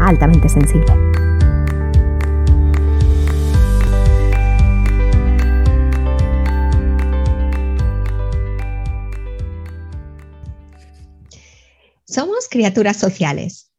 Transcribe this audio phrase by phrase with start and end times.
[0.00, 0.92] altamente sensible.
[12.04, 13.72] Somos criaturas sociales.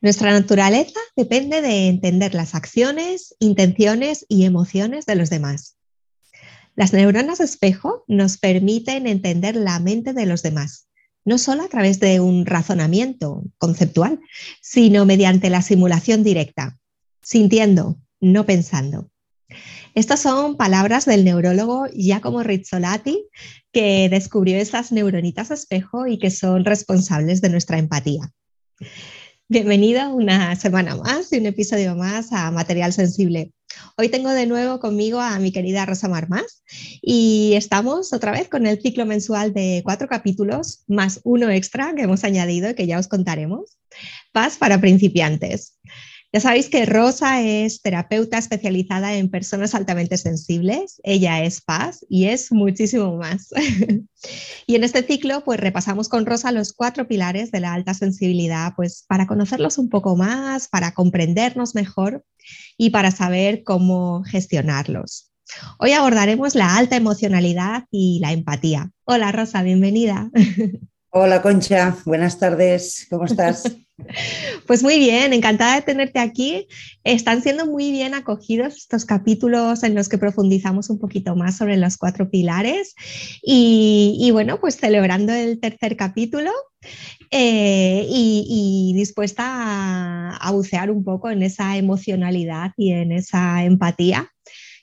[0.00, 5.76] Nuestra naturaleza depende de entender las acciones, intenciones y emociones de los demás.
[6.76, 10.87] Las neuronas espejo nos permiten entender la mente de los demás
[11.28, 14.18] no solo a través de un razonamiento conceptual,
[14.62, 16.78] sino mediante la simulación directa,
[17.22, 19.10] sintiendo, no pensando.
[19.94, 23.26] Estas son palabras del neurólogo Giacomo Rizzolatti,
[23.72, 28.32] que descubrió esas neuronitas espejo y que son responsables de nuestra empatía.
[29.50, 33.50] Bienvenida una semana más y un episodio más a Material Sensible.
[33.96, 36.62] Hoy tengo de nuevo conmigo a mi querida Rosa Marmas
[37.00, 42.02] y estamos otra vez con el ciclo mensual de cuatro capítulos más uno extra que
[42.02, 43.78] hemos añadido y que ya os contaremos.
[44.32, 45.77] Paz para principiantes.
[46.30, 52.26] Ya sabéis que Rosa es terapeuta especializada en personas altamente sensibles, ella es Paz y
[52.26, 53.48] es muchísimo más.
[54.66, 58.74] y en este ciclo pues repasamos con Rosa los cuatro pilares de la alta sensibilidad,
[58.76, 62.22] pues para conocerlos un poco más, para comprendernos mejor
[62.76, 65.32] y para saber cómo gestionarlos.
[65.78, 68.90] Hoy abordaremos la alta emocionalidad y la empatía.
[69.04, 70.30] Hola Rosa, bienvenida.
[71.08, 73.62] Hola Concha, buenas tardes, ¿cómo estás?
[74.66, 76.66] Pues muy bien, encantada de tenerte aquí.
[77.04, 81.76] Están siendo muy bien acogidos estos capítulos en los que profundizamos un poquito más sobre
[81.76, 82.94] los cuatro pilares
[83.42, 86.50] y, bueno, pues celebrando el tercer capítulo
[87.30, 94.30] eh, y, dispuesta a bucear un poco en esa emocionalidad y en esa empatía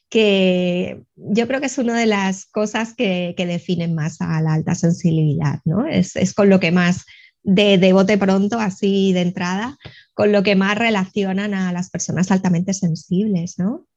[0.09, 4.75] que yo creo que es una de las cosas que, definen más a la alta
[4.75, 5.85] sensibilidad, ¿no?
[5.85, 7.05] Es, con lo que más,
[7.45, 9.77] de, de, bote pronto, así de entrada,
[10.13, 13.87] con lo que más relacionan a las personas altamente sensibles, ¿no?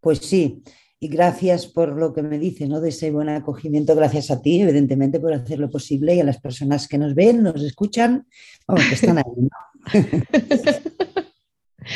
[0.00, 0.62] Pues sí,
[1.00, 2.80] y gracias por lo que me dices, ¿no?
[2.80, 6.40] De ese buen acogimiento, gracias a ti, evidentemente, por hacer lo posible y a las
[6.40, 8.26] personas que nos ven, nos escuchan,
[8.66, 9.48] que están ahí, ¿no?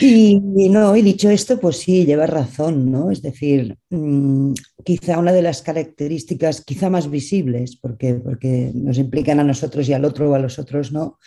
[0.00, 3.10] Y, no, y dicho esto, pues sí, lleva razón, ¿no?
[3.10, 4.52] Es decir, mm,
[4.84, 9.92] quizá una de las características quizá más visibles, porque, porque nos implican a nosotros y
[9.92, 11.18] al otro o a los otros, ¿no?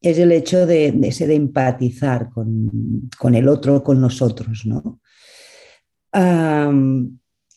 [0.00, 5.00] Es el hecho de, ese de empatizar con, con, el otro, con nosotros, ¿no?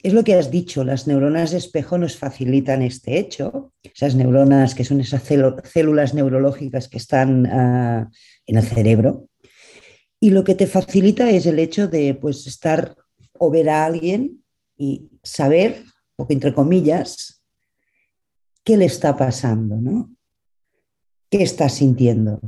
[0.03, 4.75] es lo que has dicho, las neuronas de espejo nos facilitan este hecho, esas neuronas
[4.75, 8.09] que son esas células neurológicas que están ah,
[8.45, 9.29] en el cerebro,
[10.23, 12.95] y lo que te facilita es el hecho de pues, estar
[13.39, 14.43] o ver a alguien
[14.77, 15.83] y saber,
[16.15, 17.43] o entre comillas,
[18.63, 20.15] qué le está pasando, ¿no?
[21.31, 22.39] ¿Qué está sintiendo?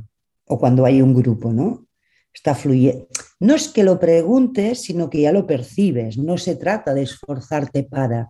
[0.45, 1.87] O cuando hay un grupo, ¿no?
[2.31, 3.07] Está fluyendo.
[3.39, 6.17] No es que lo preguntes, sino que ya lo percibes.
[6.19, 8.29] No se trata de esforzarte para,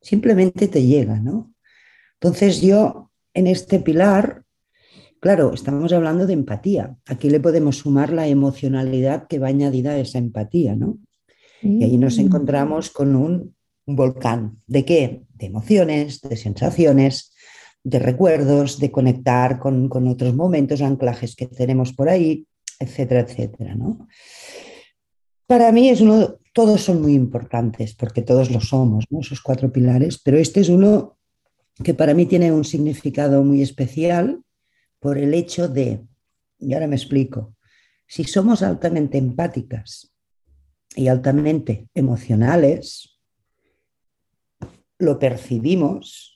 [0.00, 1.52] simplemente te llega, ¿no?
[2.14, 4.44] Entonces yo en este pilar
[5.20, 6.96] Claro, estamos hablando de empatía.
[7.06, 10.98] Aquí le podemos sumar la emocionalidad que va añadida a esa empatía, ¿no?
[11.60, 12.20] Y ahí nos mm.
[12.20, 13.56] encontramos con un,
[13.88, 14.60] volcán.
[14.66, 15.22] ¿De qué?
[15.34, 17.32] De emociones, de sensaciones,
[17.82, 22.46] de recuerdos, de conectar con, otros momentos, anclajes que tenemos por ahí,
[22.78, 24.06] etcétera, etcétera, ¿no?
[25.46, 29.20] Para mí es uno, todos son muy importantes porque todos lo somos, ¿no?
[29.20, 31.16] esos cuatro pilares, pero este es uno
[31.82, 34.42] que para mí tiene un significado muy especial
[35.00, 36.04] por el hecho de,
[36.58, 37.54] y ahora me explico,
[38.06, 40.12] si somos altamente empáticas
[40.96, 43.20] y altamente emocionales,
[44.98, 46.34] lo percibimos.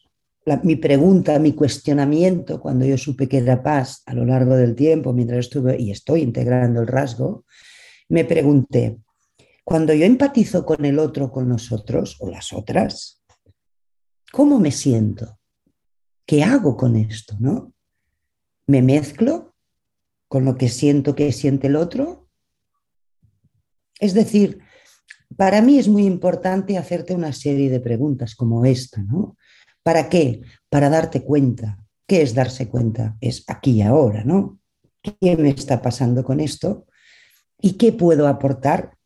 [0.62, 5.12] mi pregunta, mi cuestionamiento cuando yo supe que era paz a lo largo del tiempo,
[5.12, 7.44] mientras estuve y estoy integrando el rasgo,
[8.08, 8.98] me pregunté,
[9.64, 13.22] cuando yo empatizo con el otro, con nosotros o las otras,
[14.30, 15.38] ¿cómo me siento?
[16.26, 17.36] ¿Qué hago con esto?
[17.38, 17.72] ¿no?
[18.72, 19.54] Me mezclo
[20.28, 22.30] con lo que siento que siente el otro.
[24.00, 24.60] Es decir,
[25.36, 29.36] para mí es muy importante hacerte una serie de preguntas como esta, ¿no?
[29.82, 30.40] ¿Para qué?
[30.70, 31.84] Para darte cuenta.
[32.06, 33.18] ¿Qué es darse cuenta?
[33.20, 34.58] Es aquí y ahora, ¿no?
[35.02, 36.86] ¿Qué me está pasando con esto?
[37.60, 38.96] ¿Y qué puedo aportar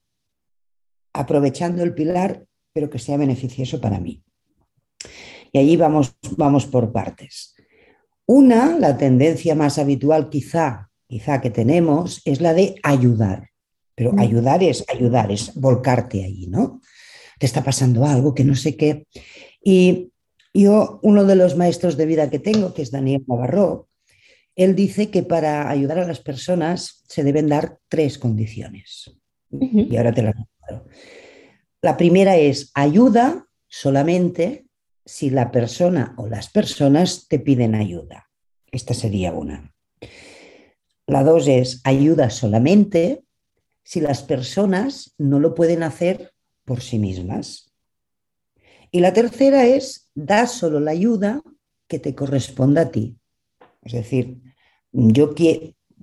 [1.12, 4.22] aprovechando el pilar, pero que sea beneficioso para mí?
[5.50, 7.55] Y allí vamos, vamos por partes.
[8.26, 13.50] Una, la tendencia más habitual quizá, quizá que tenemos, es la de ayudar.
[13.94, 14.18] Pero mm.
[14.18, 16.80] ayudar es ayudar, es volcarte ahí, ¿no?
[17.38, 19.06] Te está pasando algo que no sé qué.
[19.62, 20.12] Y
[20.52, 23.88] yo, uno de los maestros de vida que tengo, que es Daniel Navarro,
[24.56, 29.18] él dice que para ayudar a las personas se deben dar tres condiciones.
[29.50, 30.34] Y ahora te las
[31.82, 34.65] La primera es ayuda solamente
[35.06, 38.28] si la persona o las personas te piden ayuda.
[38.70, 39.72] Esta sería una.
[41.06, 43.24] La dos es ayuda solamente
[43.84, 46.32] si las personas no lo pueden hacer
[46.64, 47.72] por sí mismas.
[48.90, 51.40] Y la tercera es da solo la ayuda
[51.86, 53.16] que te corresponda a ti.
[53.82, 54.42] Es decir,
[54.90, 55.32] yo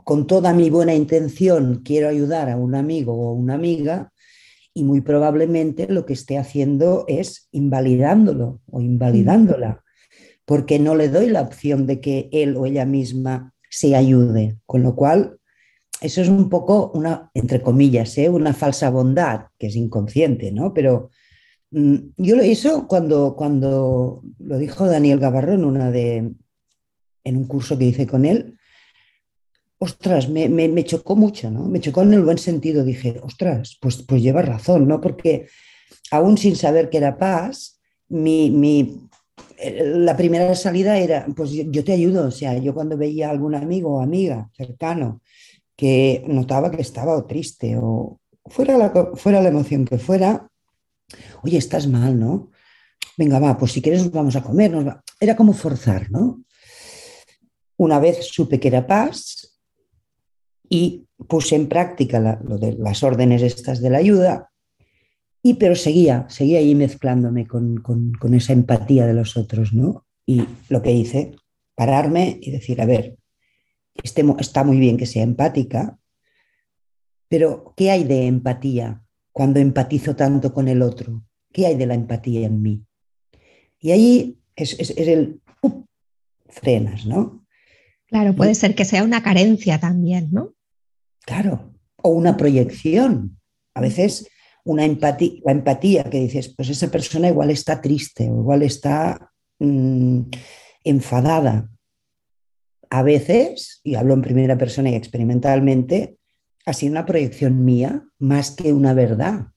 [0.06, 4.13] con toda mi buena intención quiero ayudar a un amigo o una amiga,
[4.74, 9.84] y muy probablemente lo que esté haciendo es invalidándolo o invalidándola,
[10.46, 14.58] porque no le doy la opción de que él o ella misma se ayude.
[14.66, 15.38] Con lo cual,
[16.02, 18.30] eso es un poco una, entre comillas, ¿eh?
[18.30, 20.74] una falsa bondad, que es inconsciente, ¿no?
[20.74, 21.10] Pero
[21.72, 26.34] mm, yo eso cuando, cuando lo dijo Daniel Gavarro en, una de,
[27.24, 28.58] en un curso que hice con él,
[29.84, 31.66] ostras, me, chocó mucho, ¿no?
[31.66, 32.86] Me chocó en el buen sentido.
[32.86, 35.02] Dije, ostras, pues, pues lleva razón, ¿no?
[35.02, 35.48] Porque
[36.10, 39.10] aún sin saber que era paz, mi,
[39.58, 42.28] eh, la primera salida era, pues yo, te ayudo.
[42.28, 45.22] O sea, yo cuando veía a algún amigo o amiga cercano
[45.76, 50.48] que notaba que estaba o triste o fuera la, fuera la emoción que fuera,
[51.44, 52.52] oye, estás mal, ¿no?
[53.18, 54.72] Venga, va, pues si quieres nos vamos a comer.
[55.20, 56.42] Era como forzar, ¿no?
[57.76, 59.53] Una vez supe que era paz,
[60.70, 64.52] y puse en práctica de las órdenes estas de la ayuda,
[65.42, 70.06] y pero seguía, seguía ahí mezclándome con, con, esa empatía de los otros, ¿no?
[70.26, 71.36] Y lo que hice,
[71.76, 73.18] pararme y decir, a ver,
[74.02, 76.00] este, está muy bien que sea empática,
[77.28, 81.26] pero ¿qué hay de empatía cuando empatizo tanto con el otro?
[81.52, 82.86] ¿Qué hay de la empatía en mí?
[83.80, 85.42] Y ahí es, es, el
[86.48, 87.43] frenas, ¿no?
[88.14, 90.54] Claro, puede ser que sea una carencia también, ¿no?
[91.26, 93.40] Claro, o una proyección.
[93.74, 94.30] A veces
[94.64, 99.32] una empatía, la empatía que dices, pues esa persona igual está triste o igual está
[99.58, 100.26] mm,
[100.84, 101.72] enfadada.
[102.92, 106.20] A veces, y hablo en primera persona y experimentalmente,
[106.68, 109.48] ha sido una proyección mía más que una verdad.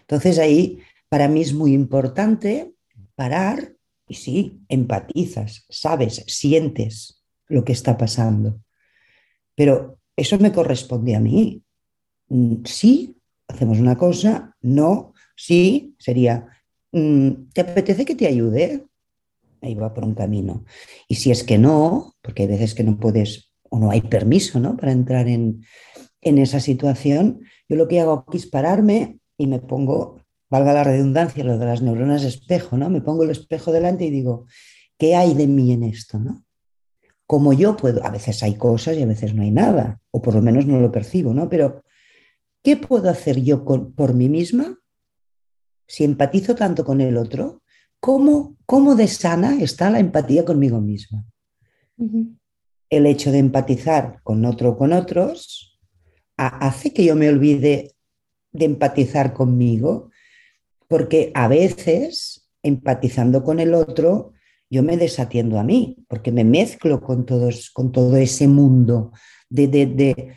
[0.00, 2.74] Entonces ahí para mí es muy importante
[3.14, 3.76] parar
[4.08, 7.19] y sí, empatizas, sabes, sientes
[7.50, 8.60] lo que está pasando.
[9.54, 11.62] Pero eso me corresponde a mí.
[12.28, 13.16] Mm, sí,
[13.48, 16.46] hacemos una cosa, no, sí, sería,
[16.92, 18.86] mm, ¿te apetece que te ayude?
[19.60, 20.64] Ahí va por un camino.
[21.08, 24.58] Y si es que no, porque hay veces que no puedes o no hay permiso
[24.58, 24.76] ¿no?
[24.76, 25.64] para entrar en,
[26.22, 30.84] en esa situación, yo lo que hago aquí es pararme y me pongo, valga la
[30.84, 32.90] redundancia, lo de las neuronas espejo, ¿no?
[32.90, 34.46] Me pongo el espejo delante y digo,
[34.98, 36.18] ¿qué hay de mí en esto?
[36.18, 36.44] ¿no?
[37.30, 40.34] Como yo puedo, a veces hay cosas y a veces no hay nada, o por
[40.34, 41.48] lo menos no lo percibo, ¿no?
[41.48, 41.84] Pero,
[42.60, 44.80] ¿qué puedo hacer yo por mí misma
[45.86, 47.62] si empatizo tanto con el otro?
[48.00, 51.24] ¿Cómo, cómo de sana está la empatía conmigo misma?
[52.88, 55.78] El hecho de empatizar con otro o con otros
[56.36, 57.94] hace que yo me olvide
[58.50, 60.10] de empatizar conmigo,
[60.88, 64.32] porque a veces, empatizando con el otro,
[64.70, 69.12] yo me desatiendo a mí, porque me mezclo con, todos, con todo ese mundo
[69.48, 70.36] de, de,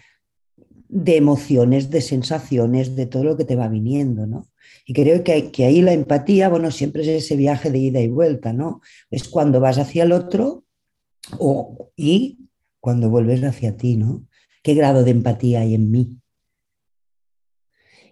[0.90, 4.48] de, emociones, de sensaciones, de todo lo que te va viniendo, ¿no?
[4.88, 8.10] Y creo que, que, ahí la empatía, bueno, siempre es ese viaje de ida y
[8.10, 8.82] vuelta, ¿no?
[9.12, 10.66] Es cuando vas hacia el otro
[11.38, 12.50] o, y
[12.80, 14.26] cuando vuelves hacia ti, ¿no?
[14.64, 16.18] ¿Qué grado de empatía hay en mí?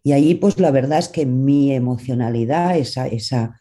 [0.04, 3.61] Y ahí, pues la verdad es que mi emocionalidad, esa, esa,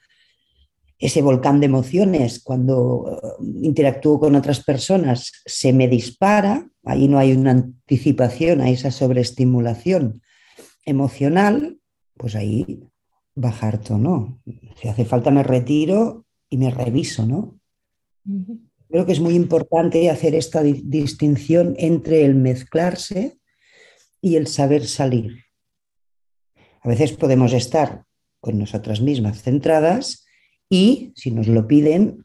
[1.00, 7.18] ese volcán de emociones, cuando eh, interactúo con otras personas, se me dispara, ahí no
[7.18, 10.20] hay una anticipación a esa sobreestimulación
[10.84, 11.78] emocional,
[12.18, 12.84] pues ahí
[13.34, 14.40] bajar tono.
[14.80, 17.58] Si hace falta me retiro y me reviso, ¿no?
[18.90, 23.38] Creo que es muy importante hacer esta distinción entre el mezclarse
[24.20, 25.44] y el saber salir.
[26.82, 28.04] A veces podemos estar
[28.40, 30.19] con nosotras mismas centradas
[30.70, 32.24] y si nos lo piden,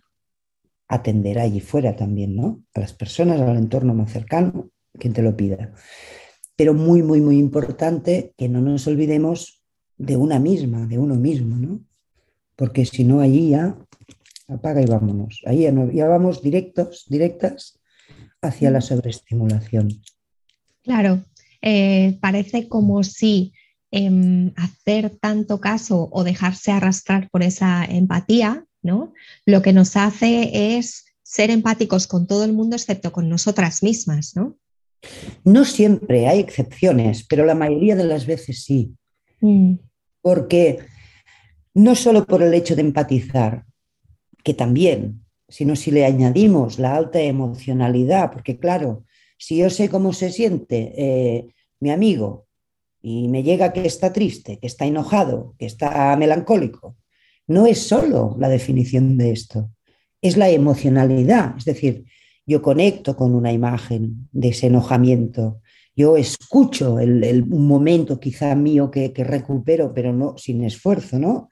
[0.87, 2.63] atender allí fuera también, ¿no?
[2.75, 5.73] A las personas, al entorno más cercano, quien te lo pida.
[6.55, 9.61] pero muy, muy, muy importante que no nos olvidemos
[9.97, 11.81] de una misma, de uno mismo, ¿no?
[12.55, 13.77] Porque si no, allí ya
[14.47, 15.41] apaga y vámonos.
[15.45, 17.77] Ahí ya, vamos directos, directas
[18.41, 19.89] hacia la sobreestimulación.
[20.83, 21.25] Claro,
[21.61, 23.51] eh, parece como si
[23.91, 29.13] em, hacer tanto caso o dejarse arrastrar por esa empatía, ¿no?
[29.45, 34.35] Lo que nos hace es ser empáticos con todo el mundo excepto con nosotras mismas,
[34.35, 34.57] ¿no?
[35.43, 38.95] No siempre hay excepciones, pero la mayoría de las veces sí.
[39.41, 39.75] Mm.
[40.21, 40.79] Porque
[41.73, 43.65] no solo por el hecho de empatizar,
[44.43, 49.03] que también, sino si le añadimos la alta emocionalidad, porque claro,
[49.37, 51.47] si yo sé cómo se siente eh,
[51.79, 52.44] mi amigo
[53.07, 56.97] y me llega que está triste, que está enojado, que está melancólico,
[57.45, 59.69] no es solo la definición de esto,
[60.23, 62.05] es la emocionalidad, es decir,
[62.47, 65.61] yo conecto con una imagen de ese enojamiento,
[65.95, 71.49] yo escucho el, momento quizá mío que, que, recupero, pero no sin esfuerzo, ¿no?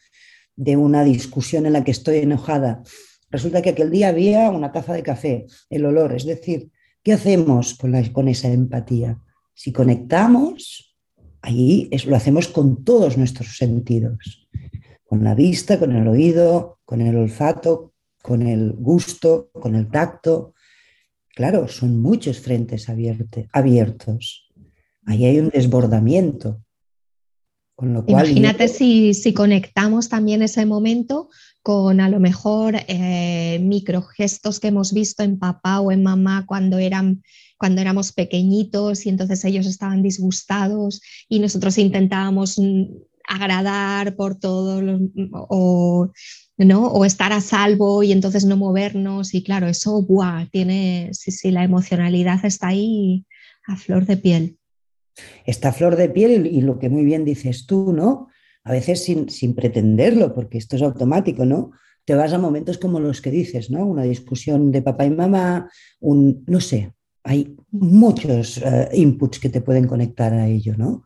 [0.56, 2.82] de una discusión en la que estoy enojada.
[3.30, 6.72] Resulta que aquel día había una taza de café, el olor, es decir,
[7.04, 9.20] ¿qué hacemos con, con esa empatía?
[9.54, 10.93] Si conectamos,
[11.44, 14.48] ahí es, lo hacemos con todos nuestros sentidos,
[15.06, 20.56] con la vista, con el oído, con el olfato, con el gusto, con el tacto.
[21.36, 24.50] Claro, son muchos frentes abiertos.
[25.06, 26.64] Ahí hay un desbordamiento.
[28.08, 31.30] Imagínate si, conectamos también ese momento
[31.62, 36.78] con a lo mejor eh, microgestos que hemos visto en papá o en mamá cuando,
[36.78, 37.24] eran,
[37.64, 42.60] cuando éramos pequeñitos y entonces ellos estaban disgustados y nosotros intentábamos
[43.26, 44.82] agradar por todo
[45.32, 46.12] o,
[46.58, 46.88] ¿no?
[46.88, 50.06] o estar a salvo y entonces no movernos y claro, eso
[50.52, 53.26] tiene, sí, sí, la emocionalidad está ahí
[53.66, 54.58] a flor de piel
[55.46, 58.28] esta flor de piel y lo que muy bien dices tú, ¿no?
[58.66, 61.72] A veces sin, pretenderlo, porque esto es automático, ¿no?
[62.04, 63.86] Te vas a momentos como los que dices, ¿no?
[63.86, 65.70] Una discusión de papá y mamá,
[66.02, 66.92] un, no sé,
[67.24, 71.06] hay muchos eh, inputs que te pueden conectar a ello, ¿no?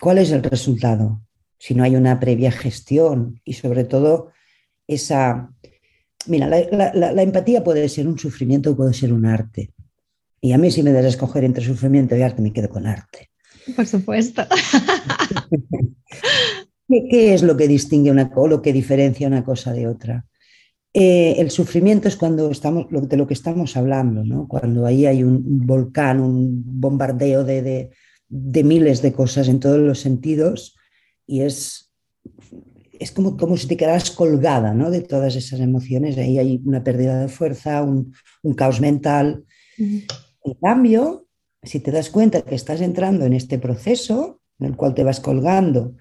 [0.00, 1.22] ¿Cuál es el resultado?
[1.58, 4.32] Si no hay una previa gestión y sobre todo
[4.86, 5.50] esa...
[6.26, 9.74] Mira, la empatía puede ser un sufrimiento o puede ser un arte.
[10.44, 12.86] Y a mí si me das a escoger entre sufrimiento y arte, me quedo con
[12.86, 13.30] arte.
[13.74, 14.46] Por supuesto.
[16.86, 20.26] ¿Qué, es lo que distingue una o lo que diferencia una cosa de otra?
[20.96, 24.46] Eh, el sufrimiento es cuando estamos, de lo que estamos hablando, ¿no?
[24.46, 27.90] cuando ahí hay un volcán, un bombardeo de,
[28.28, 30.76] miles de cosas en todos los sentidos
[31.26, 31.92] y es,
[32.92, 34.88] es como, como si te quedaras colgada ¿no?
[34.92, 36.16] de todas esas emociones.
[36.16, 38.14] Ahí hay una pérdida de fuerza, un,
[38.56, 39.44] caos mental.
[39.76, 41.26] En cambio,
[41.60, 45.18] si te das cuenta que estás entrando en este proceso en el cual te vas
[45.18, 45.96] colgando,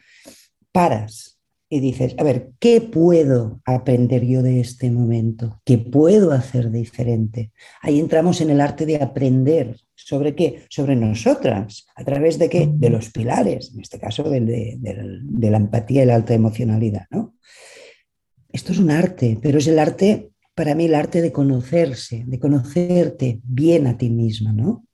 [0.72, 1.33] paras
[1.74, 5.60] y dices, a ver, ¿qué puedo aprender yo de este momento?
[5.66, 7.52] ¿Qué puedo hacer diferente?
[7.82, 9.76] Ahí entramos en el arte de aprender.
[9.96, 10.66] ¿Sobre qué?
[10.70, 11.88] Sobre nosotras.
[11.96, 12.70] ¿A través de qué?
[12.72, 17.08] De los pilares, en este caso de, de la empatía y la alta emocionalidad.
[17.10, 17.34] ¿no?
[18.52, 22.40] Esto es un arte, pero es el arte para mí el arte de conocerse, de
[22.40, 24.86] conocerte bien a ti misma, ¿no?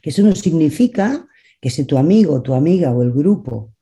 [0.00, 1.26] Que eso no significa
[1.60, 3.74] que si tu amigo, tu amiga o el grupo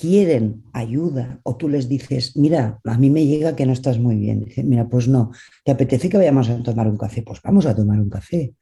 [0.00, 4.16] quieren ayuda o tú les dices, mira, a mí me llega que no estás muy
[4.16, 4.44] bien.
[4.44, 5.30] Dice, mira, pues no,
[5.64, 7.22] ¿te apetece que vayamos a tomar un café?
[7.22, 8.54] Pues vamos a tomar un café.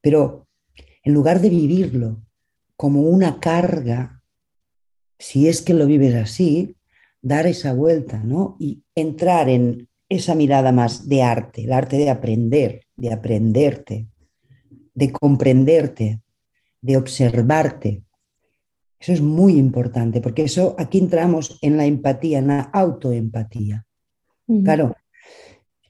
[0.00, 0.46] Pero
[1.02, 2.22] en lugar de vivirlo
[2.76, 4.22] como una carga,
[5.18, 6.76] si es que lo vives así,
[7.22, 8.56] dar esa vuelta, ¿no?
[8.60, 14.06] Y entrar en esa mirada más de arte, el arte de aprender, de aprenderte,
[14.94, 16.20] de comprenderte,
[16.82, 18.03] de observarte.
[19.04, 23.84] Eso es muy importante, porque eso aquí entramos en la empatía, en la autoempatía.
[24.64, 24.96] Claro,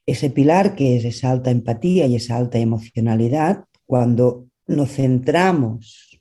[0.05, 6.21] ese pilar que es esa alta empatía y esa alta emocionalidad, cuando nos centramos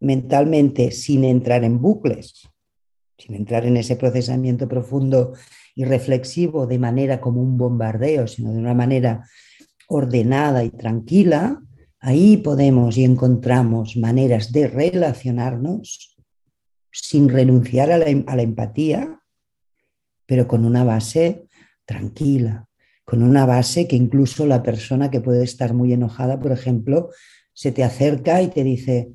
[0.00, 2.48] mentalmente sin entrar en bucles,
[3.18, 5.34] sin entrar en ese procesamiento profundo
[5.74, 9.28] y reflexivo de manera como un bombardeo, sino de una manera
[9.88, 11.60] ordenada y tranquila,
[12.00, 16.13] ahí podemos y encontramos maneras de relacionarnos
[16.94, 19.20] sin renunciar a la, a la empatía,
[20.26, 21.48] pero con una base
[21.84, 22.68] tranquila,
[23.04, 27.10] con una base que incluso la persona que puede estar muy enojada, por ejemplo,
[27.52, 29.12] se te acerca y te dice,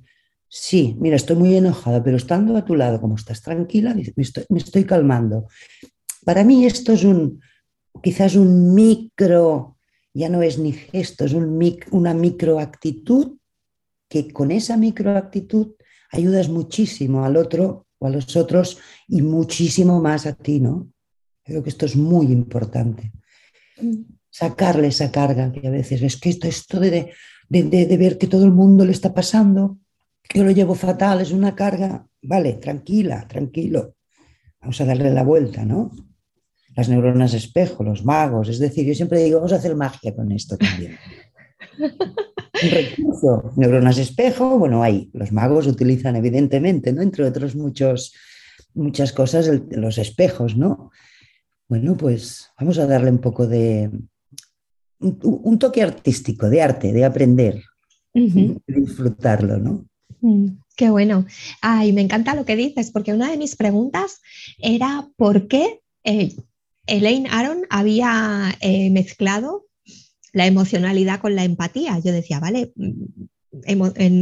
[0.49, 4.83] sí, mira, estoy muy enojada, pero estando a tu lado, como estás tranquila, me estoy,
[4.83, 5.47] calmando.
[6.25, 7.41] Para mí esto es un,
[8.03, 9.77] quizás un micro,
[10.13, 11.59] ya no es ni gesto, es un
[11.91, 13.37] una microactitud
[14.09, 15.75] que con esa microactitud
[16.11, 20.91] ayudas muchísimo al otro o a los otros y muchísimo más a ti, ¿no?
[21.43, 23.11] Creo que esto es muy importante.
[23.81, 24.01] Mm.
[24.29, 27.11] Sacarle esa carga que a veces es que esto, esto de,
[27.49, 29.79] de, ver que todo el mundo le está pasando,
[30.33, 32.05] yo lo llevo fatal, es una carga.
[32.21, 33.95] Vale, tranquila, tranquilo.
[34.61, 35.91] Vamos a darle la vuelta, ¿no?
[36.75, 40.31] Las neuronas espejo, los magos, es decir, yo siempre digo, vamos a hacer magia con
[40.31, 40.97] esto también.
[41.79, 47.01] Un recurso, neuronas espejo, bueno, ahí los magos utilizan evidentemente, ¿no?
[47.01, 48.13] Entre otros muchos,
[48.73, 50.91] muchas cosas, los espejos, ¿no?
[51.67, 53.91] Bueno, pues vamos a darle un poco de,
[54.99, 57.63] un, toque artístico, de arte, de aprender,
[58.13, 59.85] de disfrutarlo, ¿no?
[60.21, 61.25] Mm, qué bueno.
[61.61, 64.21] Ay, me encanta lo que dices, porque una de mis preguntas
[64.57, 66.35] era por qué eh,
[66.87, 69.68] Elaine Aron había eh, mezclado
[70.33, 71.99] la emocionalidad con la empatía.
[71.99, 72.73] Yo decía, vale,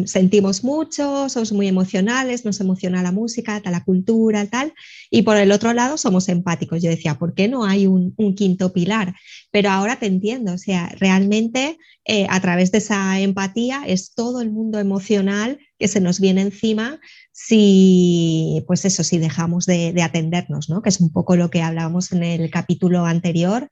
[0.06, 4.74] sentimos mucho, somos muy emocionales, nos emociona la música, la cultura, tal,
[5.10, 6.82] y por el otro lado somos empáticos.
[6.82, 9.16] Yo decía, ¿por qué no hay un, quinto pilar?
[9.52, 14.42] Pero ahora te entiendo, o sea, realmente eh, a través de esa empatía es todo
[14.42, 17.00] el mundo emocional que se nos viene encima
[17.32, 20.82] si, pues eso, si dejamos de, atendernos, ¿no?
[20.82, 23.70] que es un poco lo que hablábamos en el capítulo anterior,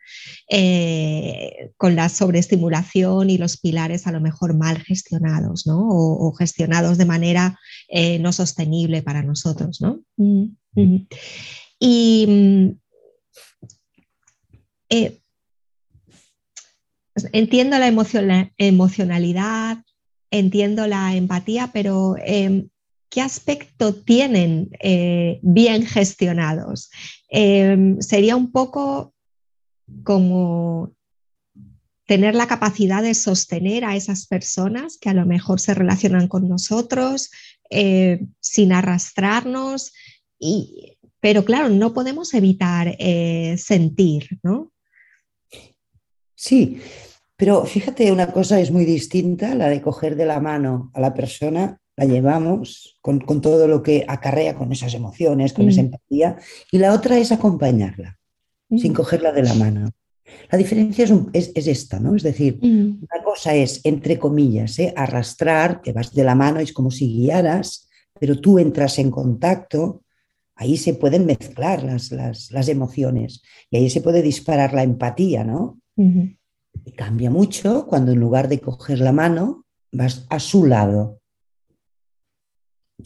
[0.50, 5.79] eh, con la sobreestimulación y los pilares a lo mejor mal gestionados ¿no?
[5.79, 7.59] o, gestionados de manera
[7.89, 9.81] eh, no sostenible para nosotros.
[9.81, 10.01] ¿no?
[10.17, 10.45] Mm,
[10.75, 11.07] mm.
[11.79, 12.69] Y mm,
[14.89, 15.19] eh,
[17.31, 17.88] entiendo la
[18.57, 19.77] emocionalidad,
[20.32, 22.70] entiendo la empatía, pero em,
[23.10, 26.89] ¿qué aspecto tienen eh, bien gestionados?
[27.29, 29.13] Em, sería un poco
[30.03, 30.94] como
[32.05, 36.48] tener la capacidad de sostener a esas personas que a lo mejor se relacionan con
[36.48, 37.32] nosotros
[37.70, 39.91] eh, sin arrastrarnos,
[41.20, 44.72] pero claro, no podemos evitar eh, sentir, ¿no?
[46.35, 46.79] Sí,
[47.37, 51.13] pero fíjate, una cosa es muy distinta, la de coger de la mano a la
[51.13, 55.85] persona, la llevamos con, todo lo que acarrea con esas emociones, con esa mm.
[55.85, 56.37] empatía,
[56.71, 58.17] y la otra es acompañarla,
[58.69, 58.77] mm.
[58.77, 59.89] sin cogerla de la mano.
[60.50, 62.15] La diferencia es, esta, ¿no?
[62.15, 63.03] Es decir, mm.
[63.03, 64.93] una cosa es, entre comillas, ¿eh?
[64.95, 70.03] arrastrar, que vas de la mano, es como si guiaras, pero tú entras en contacto,
[70.55, 75.79] ahí se pueden mezclar las, las, emociones y ahí se puede disparar la empatía, ¿no?
[76.85, 81.19] Y cambia mucho cuando en lugar de coger la mano, vas a su lado,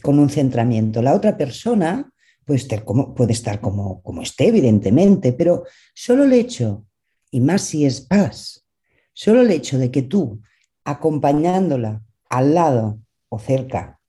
[0.02, 1.02] con un centramiento.
[1.02, 2.12] La otra persona
[2.44, 5.64] puede estar como, puede estar como, como esté, evidentemente, pero
[5.94, 6.86] solo el hecho,
[7.30, 8.66] y más si es paz,
[9.12, 10.40] solo el hecho de que tú,
[10.84, 14.00] acompañándola al lado o cerca,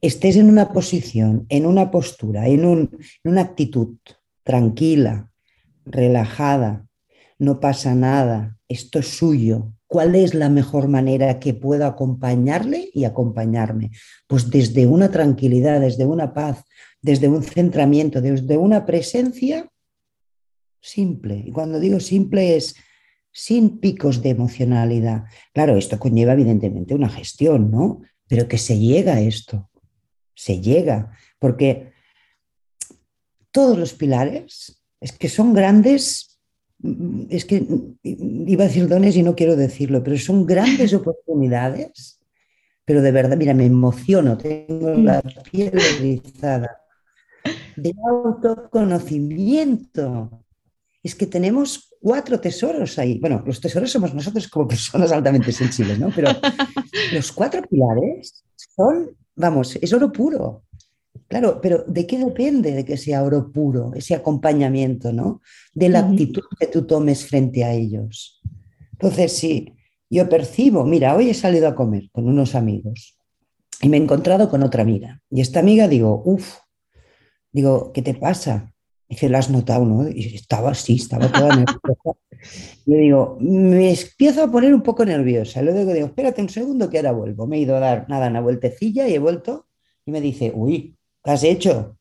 [0.00, 2.90] estés en una posición, en una postura, en, un,
[3.24, 3.96] en una actitud
[4.42, 5.30] tranquila,
[5.84, 6.85] relajada,
[7.38, 13.04] no pasa nada, esto es suyo, ¿cuál es la mejor manera que puedo acompañarle y
[13.04, 13.90] acompañarme?
[14.26, 16.64] Pues desde una tranquilidad, desde una paz,
[17.00, 19.70] desde un centramiento, desde una presencia
[20.80, 21.42] simple.
[21.46, 22.74] Y cuando digo simple es
[23.32, 25.24] sin picos de emocionalidad.
[25.52, 28.00] Claro, esto conlleva evidentemente una gestión, ¿no?
[28.28, 29.68] Pero que se llega a esto,
[30.34, 31.92] se llega, porque
[33.50, 36.35] todos los pilares es que son grandes
[37.30, 37.66] es que
[38.02, 42.20] iba a decir dones y no quiero decirlo, pero son grandes oportunidades,
[42.84, 46.82] pero de verdad, mira, me emociono, tengo la piel erizada,
[47.76, 50.44] de autoconocimiento.
[51.02, 53.18] Es que tenemos cuatro tesoros ahí.
[53.18, 56.10] Bueno, los tesoros somos nosotros como personas altamente sensibles, ¿no?
[56.14, 56.30] Pero
[57.12, 58.44] los cuatro pilares
[58.76, 60.65] son, vamos, es oro puro.
[61.28, 65.42] Claro, pero ¿de qué depende de que sea oro puro, ese acompañamiento, ¿no?
[65.74, 68.40] De la actitud que tú tomes frente a ellos.
[68.92, 69.74] Entonces, sí,
[70.08, 73.18] yo percibo, mira, hoy he salido a comer con unos amigos
[73.82, 75.20] y me he encontrado con otra amiga.
[75.30, 76.58] Y esta amiga digo, uff,
[77.50, 78.72] digo, ¿qué te pasa?
[79.08, 80.08] Dice, ¿lo has notado, no?
[80.08, 81.80] Y estaba así, estaba toda nerviosa.
[82.86, 85.62] Le digo, me empiezo a poner un poco nerviosa.
[85.62, 87.46] Luego digo, espérate un segundo que ahora vuelvo.
[87.46, 89.66] Me he ido a dar nada, una vueltecilla y he vuelto
[90.04, 90.95] y me dice, uy,
[91.26, 91.98] ¿Qué has hecho?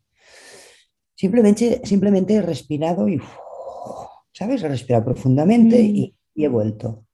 [1.16, 3.20] Simplemente, simplemente he respirado y,
[4.32, 4.62] ¿sabes?
[4.62, 7.08] He respirado profundamente y, he vuelto.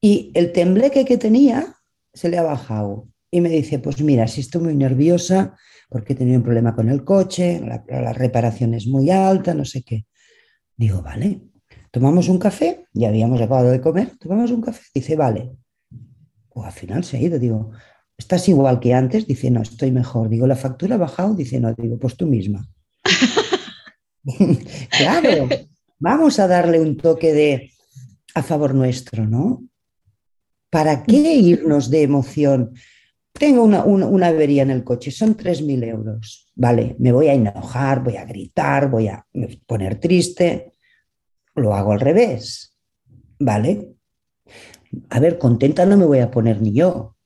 [0.00, 1.76] Y el tembleque que tenía
[2.14, 3.08] se le ha bajado.
[3.30, 5.54] Y me dice, pues mira, si estoy muy nerviosa
[5.90, 9.82] porque he tenido un problema con el coche, la, reparación es muy alta, no sé
[9.82, 10.06] qué.
[10.78, 11.42] Digo, vale,
[11.90, 14.80] tomamos un café, ya habíamos acabado de comer, tomamos un café.
[14.94, 15.52] Dice, vale.
[16.48, 17.70] O al final se ha ido, digo,
[18.20, 19.26] ¿estás igual que antes?
[19.26, 20.28] Dice, no, estoy mejor.
[20.28, 21.34] Digo, ¿la factura ha bajado?
[21.34, 22.68] Dice, no, digo, pues tú misma.
[24.98, 25.48] claro,
[25.98, 27.72] vamos a darle un toque de
[28.34, 29.64] a favor nuestro, ¿no?
[30.68, 32.74] ¿Para qué irnos de emoción?
[33.32, 36.52] Tengo una, una, avería en el coche, son 3.000 euros.
[36.54, 39.26] Vale, me voy a enojar, voy a gritar, voy a
[39.66, 40.74] poner triste.
[41.54, 42.76] Lo hago al revés.
[43.38, 43.94] ¿Vale?
[45.08, 47.16] A ver, contenta no me voy a poner ni yo,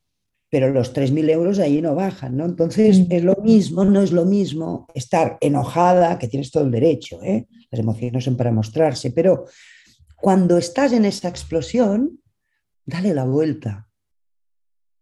[0.54, 2.44] pero los 3.000 euros ahí no bajan, ¿no?
[2.44, 3.06] Entonces mm.
[3.10, 7.48] es lo mismo, no es lo mismo estar enojada, que tienes todo el derecho, ¿eh?
[7.72, 9.46] Las emociones son para mostrarse, pero
[10.14, 12.20] cuando estás en esa explosión,
[12.86, 13.88] dale la vuelta.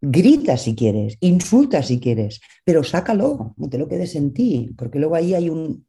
[0.00, 4.98] Grita si quieres, insulta si quieres, pero sácalo, no te lo quedes en ti, porque
[4.98, 5.86] luego ahí hay un,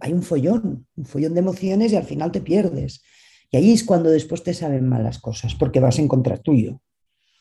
[0.00, 3.02] hay un follón, un follón de emociones y al final te pierdes.
[3.50, 6.80] Y ahí es cuando después te saben mal las cosas, porque vas en contra tuyo,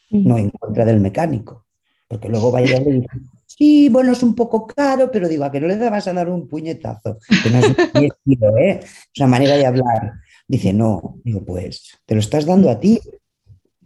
[0.09, 1.65] no en contra del mecánico.
[2.07, 3.05] Porque luego vaya a decir,
[3.45, 6.29] sí, bueno, es un poco caro, pero digo, a que no le vas a dar
[6.29, 8.79] un puñetazo, que no es estilo, ¿eh?
[8.81, 10.13] Es una manera de hablar.
[10.47, 12.99] Dice, no, digo, pues te lo estás dando a ti,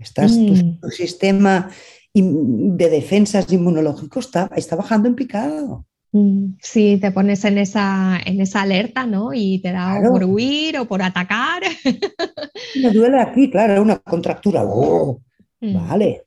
[0.04, 0.80] Estás, mm.
[0.82, 1.70] tu, sistema
[2.14, 5.86] de defensas inmunológicos está, está bajando en picado.
[6.12, 9.34] Mm, sí, te pones en esa, en esa alerta, ¿no?
[9.34, 11.64] Y te da por huir o por atacar.
[12.82, 14.64] Me duele aquí, claro, una contractura.
[14.64, 15.22] ¡Oh!
[15.64, 15.74] Mm.
[15.74, 16.26] Vale,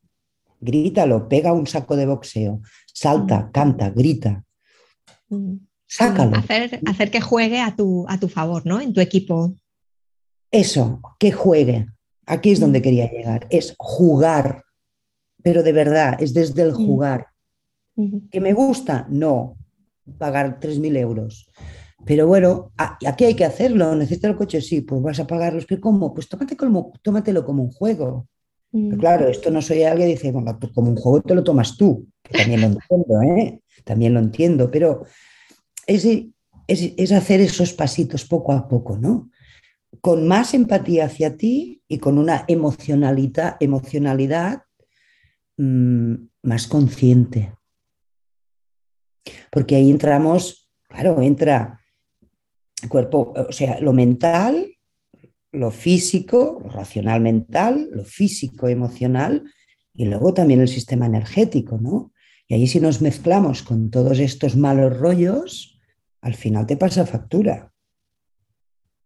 [0.61, 4.42] grítalo, pega un saco de boxeo, salta, canta, grita.
[5.87, 6.37] Sácalo.
[6.38, 8.81] Hacer, hacer, que juegue a tu, a tu favor, ¿no?
[8.81, 9.55] En tu equipo.
[10.51, 11.87] Eso, que juegue.
[12.25, 14.64] Aquí es donde quería llegar, es jugar,
[15.42, 17.29] pero de verdad, es desde el jugar.
[18.31, 19.07] ¿Que me gusta?
[19.11, 19.57] No,
[20.18, 21.46] pagar 3.000 euros.
[22.07, 25.81] Pero bueno, aquí hay que hacerlo, necesitas el coche, sí, pues vas a pagarlos, pero
[25.81, 26.14] ¿cómo?
[26.14, 28.27] Pues tómate como, tómatelo como un juego.
[28.98, 32.07] Claro, esto no soy alguien que dice, bueno, como un juego te lo tomas tú,
[32.31, 33.61] también lo entiendo, ¿eh?
[33.85, 35.05] También lo entiendo, pero
[35.87, 36.07] es,
[36.66, 39.31] es hacer esos pasitos poco a poco, ¿no?
[40.00, 44.62] con más empatía hacia ti y con una emocionalidad, emocionalidad
[45.57, 47.52] mm, más consciente.
[49.50, 51.81] Porque ahí entramos, claro, entra
[52.88, 54.75] cuerpo, o sea, lo mental,
[55.57, 59.45] lo físico, lo racional mental, lo físico emocional
[59.95, 62.12] y luego también el sistema energético, ¿no?
[62.49, 65.81] Y ahí si nos mezclamos con todos estos malos rollos,
[66.21, 67.73] al final te pasa factura.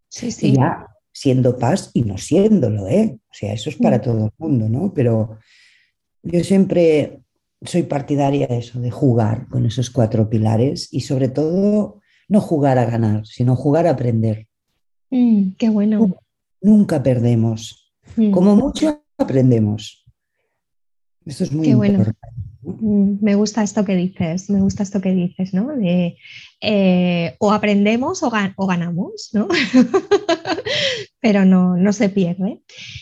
[0.09, 0.53] Sí, sí.
[0.53, 3.19] ya siendo paz y no siéndolo, ¿eh?
[3.31, 4.03] O sea, eso es para mm.
[4.03, 4.93] todo el mundo, ¿no?
[4.93, 5.39] Pero
[6.23, 7.21] yo siempre
[7.63, 12.79] soy partidaria de eso, de jugar con esos cuatro pilares y sobre todo no jugar
[12.79, 14.47] a ganar, sino jugar a aprender.
[15.11, 16.17] Mm, qué bueno.
[16.61, 17.93] Nunca, perdemos.
[18.17, 18.31] Mm.
[18.31, 20.05] Como mucho aprendemos.
[21.25, 22.19] Esto es muy importante.
[22.63, 25.75] Mm, me gusta esto que dices, me gusta esto que dices, ¿no?
[25.77, 26.17] De
[26.61, 29.49] eh, o aprendemos o, ganamos, ¿no?
[31.21, 32.61] Pero no, no, se pierde.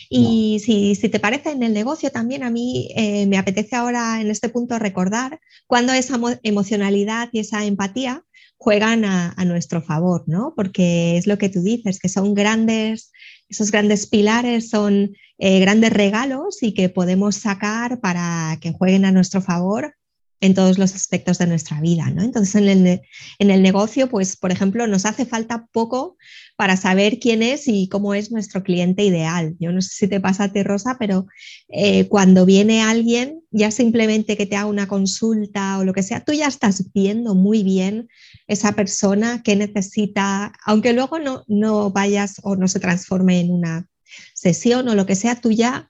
[0.09, 4.29] Y si, te parece en el negocio también, a mí eh, me apetece ahora en
[4.31, 8.23] este punto recordar cuando esa emocionalidad y esa empatía
[8.57, 10.53] juegan a, a nuestro favor, ¿no?
[10.55, 13.11] Porque es lo que tú dices, que son grandes
[13.49, 19.11] esos grandes pilares son eh, grandes regalos y que podemos sacar para que jueguen a
[19.11, 19.95] nuestro favor
[20.41, 22.09] en todos los aspectos de nuestra vida.
[22.09, 22.23] ¿no?
[22.23, 23.01] Entonces, en el,
[23.39, 26.17] en el, negocio, pues, por ejemplo, nos hace falta poco
[26.55, 29.55] para saber quién es y cómo es nuestro cliente ideal.
[29.59, 31.27] Yo no sé si te pasa a ti, Rosa, pero
[31.67, 36.23] eh, cuando viene alguien, ya simplemente que te haga una consulta o lo que sea,
[36.23, 38.07] tú ya estás viendo muy bien
[38.47, 43.87] esa persona que necesita, aunque luego no, no vayas o no se transforme en una
[44.33, 45.89] sesión o lo que sea, tú ya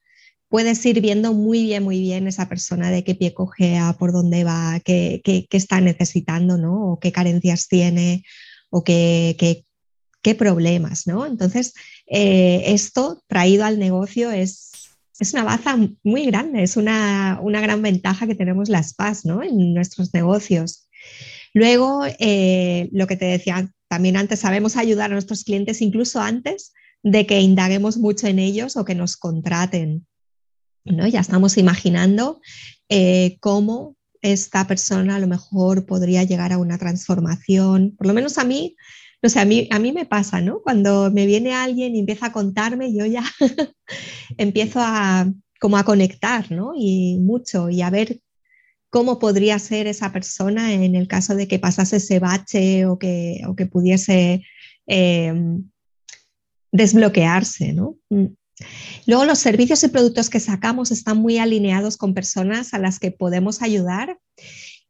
[0.50, 4.44] puedes ir viendo muy bien, muy bien esa persona de qué pie cojea, por dónde
[4.44, 6.94] va, qué, está necesitando, ¿no?
[6.94, 8.24] O qué carencias tiene
[8.70, 9.36] o qué,
[10.22, 11.26] qué problemas, ¿no?
[11.26, 11.74] Entonces,
[12.08, 14.72] eh, esto traído al negocio es,
[15.20, 19.44] es una baza muy grande, es una, una, gran ventaja que tenemos las PAS, ¿no?
[19.44, 20.90] En nuestros negocios.
[21.54, 26.74] Luego, eh, lo que te decía también antes, sabemos ayudar a nuestros clientes incluso antes
[27.02, 30.06] de que indaguemos mucho en ellos o que nos contraten.
[30.90, 32.42] Ya estamos imaginando
[32.90, 37.96] eh, cómo esta persona a lo mejor podría llegar a una transformación.
[37.96, 38.76] Por lo menos a mí,
[39.22, 40.62] no sé, a mí, a mí me pasa, ¿no?
[40.62, 43.24] Cuando me viene alguien y empieza a contarme, yo ya
[44.38, 46.72] empiezo a como a conectar, ¿no?
[46.76, 48.20] Y mucho, y a ver
[48.90, 53.42] cómo podría ser esa persona en el caso de que pasase ese bache o que,
[53.56, 54.44] que pudiese
[54.88, 55.34] eh,
[56.72, 57.98] desbloquearse, ¿no?
[59.06, 63.12] Luego los servicios y productos que sacamos están muy alineados con personas a las que
[63.12, 64.20] podemos ayudar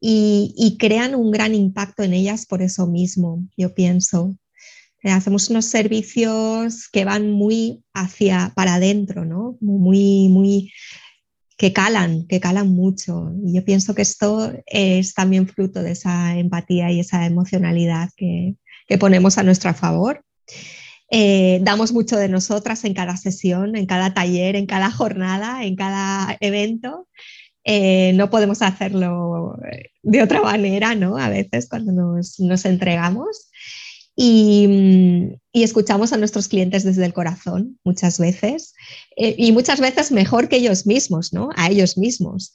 [0.01, 4.37] y, crean un gran impacto en ellas por eso mismo, yo pienso.
[5.03, 9.57] Eh, hacemos unos servicios que van muy hacia para adentro, ¿no?
[9.61, 10.71] Muy, muy,
[11.57, 13.31] que calan, que calan mucho.
[13.45, 18.55] Y yo pienso que esto es también fruto de esa empatía y esa emocionalidad que,
[18.87, 20.23] que ponemos a nuestro favor.
[21.11, 25.75] Eh, damos mucho de nosotras en cada sesión, en cada taller, en cada jornada, en
[25.75, 27.07] cada evento.
[27.63, 29.57] Eh, no podemos hacerlo
[30.03, 31.17] de otra manera, ¿no?
[31.17, 33.49] A veces cuando nos, nos entregamos.
[34.15, 38.73] Y, mm, y, escuchamos a nuestros clientes desde el corazón muchas veces
[39.15, 41.49] eh, y muchas veces mejor que ellos mismos, ¿no?
[41.55, 42.53] A ellos mismos.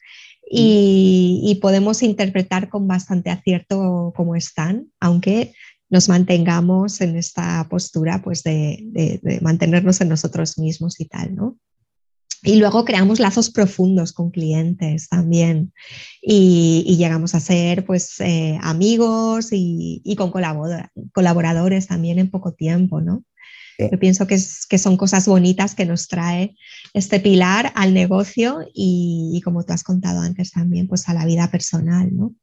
[0.50, 5.54] Y, y, podemos interpretar con bastante acierto cómo están, aunque
[5.90, 11.58] nos mantengamos en esta postura pues de, mantenernos en nosotros mismos y tal, ¿no?
[12.42, 15.72] Y luego creamos lazos profundos con clientes también
[16.20, 20.30] y, llegamos a ser pues eh, amigos y, con
[21.12, 23.24] colaboradores también en poco tiempo, ¿no?
[23.78, 26.54] Yo pienso que, que, son cosas bonitas que nos trae
[26.92, 31.50] este pilar al negocio y, como tú has contado antes también, pues a la vida
[31.50, 32.34] personal, ¿no?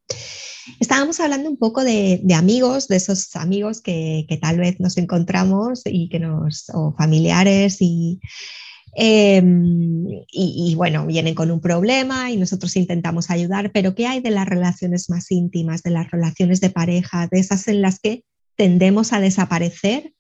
[0.79, 6.09] Estábamos hablando un poco de, amigos, de esos amigos que, tal vez nos encontramos y
[6.09, 8.19] que nos, o familiares em,
[10.31, 14.31] y, y, bueno, vienen con un problema y nosotros intentamos ayudar, pero ¿qué hay de
[14.31, 18.23] las relaciones más íntimas, de las relaciones de pareja, de esas en las que
[18.55, 20.13] tendemos a desaparecer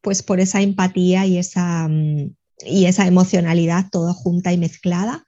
[0.00, 2.30] pues por esa empatía y esa, mm,
[2.64, 5.26] y esa emocionalidad toda junta y mezclada.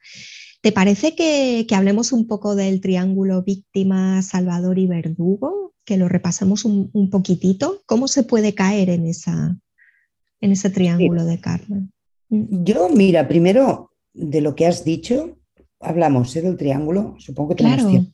[0.61, 5.75] ¿Te parece que, hablemos un poco del triángulo víctima, salvador y verdugo?
[5.85, 7.83] Que lo repasemos un, poquitito.
[7.87, 9.57] ¿Cómo se puede caer en, esa,
[10.41, 11.93] en ese triángulo de Carmen?
[12.29, 12.65] Mm.
[12.65, 15.39] Yo, mira, primero de lo que has dicho,
[15.81, 16.43] hablamos ¿eh?
[16.43, 18.13] del triángulo, supongo que tenemos tiempo.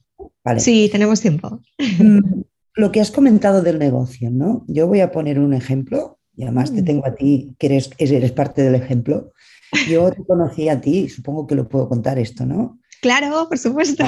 [0.59, 1.61] Sí, tenemos tiempo.
[1.98, 2.42] Mm,
[2.74, 4.64] lo que has comentado del negocio, ¿no?
[4.68, 6.85] Yo voy a poner un ejemplo y además te mm.
[6.85, 9.33] tengo a ti, que eres, eres parte del ejemplo.
[9.88, 12.78] Yo te conocí a ti, supongo que lo puedo contar esto, ¿no?
[13.00, 14.04] Claro, por supuesto.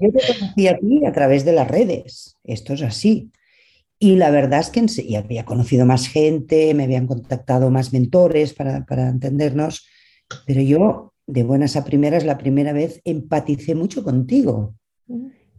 [0.00, 3.30] Yo te conocí a ti a través de las redes, esto es así.
[3.98, 8.52] Y la verdad es que ya había conocido más gente, me habían contactado más mentores
[8.52, 9.86] para, para entendernos,
[10.46, 14.74] pero yo de buenas a primeras, la primera vez empaticé mucho contigo.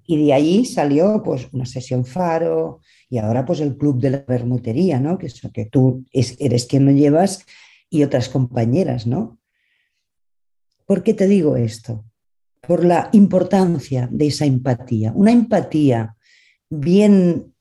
[0.07, 4.25] Y de ahí salió pues una sesión faro y ahora pues el club de la
[4.27, 5.17] bermutería, ¿no?
[5.17, 7.45] Que, que tú eres quien lo llevas
[7.89, 9.39] y otras compañeras, ¿no?
[10.85, 12.05] ¿Por qué te digo esto?
[12.61, 15.11] Por la importancia de esa empatía.
[15.15, 16.15] Una empatía
[16.69, 17.53] bien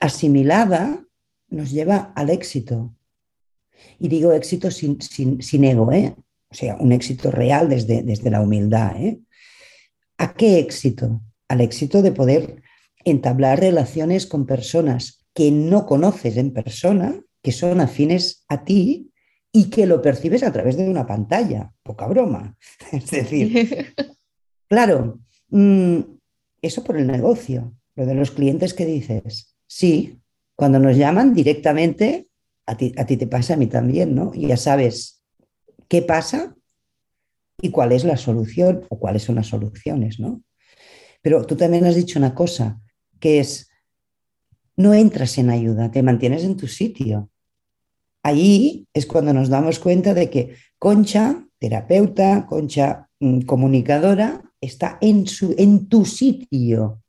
[0.00, 1.04] asimilada
[1.48, 2.94] nos lleva al éxito.
[3.98, 6.14] Y digo éxito sin, sin, ego, ¿eh?
[6.50, 8.96] o sea, un éxito real desde, desde la humildad.
[8.96, 9.20] ¿eh?
[10.18, 11.22] ¿A qué éxito?
[11.50, 12.62] al éxito de poder
[13.04, 19.09] entablar relaciones con personas que no conoces en persona, que son afines a ti
[19.52, 21.72] y que lo percibes a través de una pantalla.
[21.82, 22.56] Poca broma.
[22.92, 23.94] Es decir,
[24.68, 25.98] claro, mm,
[26.62, 30.20] eso por el negocio, lo de los clientes que dices, sí,
[30.54, 32.28] cuando nos llaman directamente,
[32.66, 34.32] a ti, a ti te pasa, a mí también, ¿no?
[34.34, 35.22] Y ya sabes
[35.88, 36.54] qué pasa
[37.60, 40.42] y cuál es la solución o cuáles son las soluciones, ¿no?
[41.22, 42.80] Pero tú también has dicho una cosa,
[43.18, 43.70] que es,
[44.76, 47.29] no entras en ayuda, te mantienes en tu sitio.
[48.22, 55.26] Allí es cuando nos damos cuenta de que Concha, terapeuta, Concha mm, comunicadora, está en,
[55.26, 57.02] su, en tu sitio.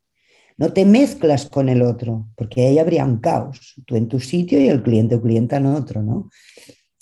[0.56, 3.74] No te mezclas con el otro, porque ahí habría un caos.
[3.86, 6.30] Tú en tu sitio y el cliente o clienta en otro, ¿no?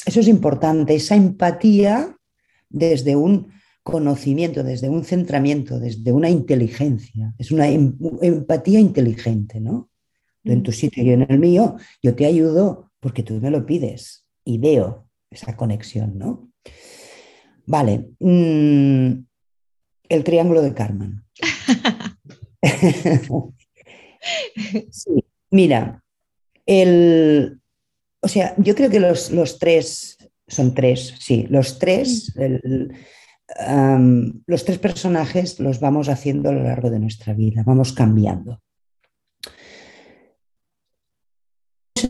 [0.07, 2.17] Eso es importante, esa empatía
[2.69, 3.49] desde un
[3.83, 7.35] conocimiento, desde un centramiento, desde una inteligencia.
[7.39, 9.91] Es una em, empatía inteligente, ¿no?
[10.43, 13.67] Tú en tu sitio y en el mío, yo te ayudo porque tú me lo
[13.67, 16.51] pides y veo esa conexión, ¿no?
[17.67, 18.11] Vale.
[18.19, 19.25] Mm,
[20.09, 21.25] el triángulo de Carmen.
[25.51, 26.03] mira,
[26.67, 27.61] el,
[28.21, 32.93] o sea, yo creo que los, los tres, son tres, sí, los tres, el,
[34.47, 38.61] los tres personajes los vamos haciendo a lo largo de nuestra vida, vamos cambiando.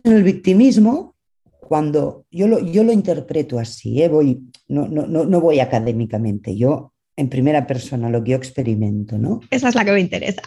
[0.05, 1.17] En el victimismo,
[1.61, 4.09] cuando yo lo, yo lo interpreto así, ¿eh?
[4.09, 9.41] voy, no, no, no, voy académicamente, yo en primera persona, lo que yo experimento, ¿no?
[9.51, 10.43] Esa es la que me interesa.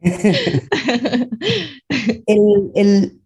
[2.26, 3.20] el,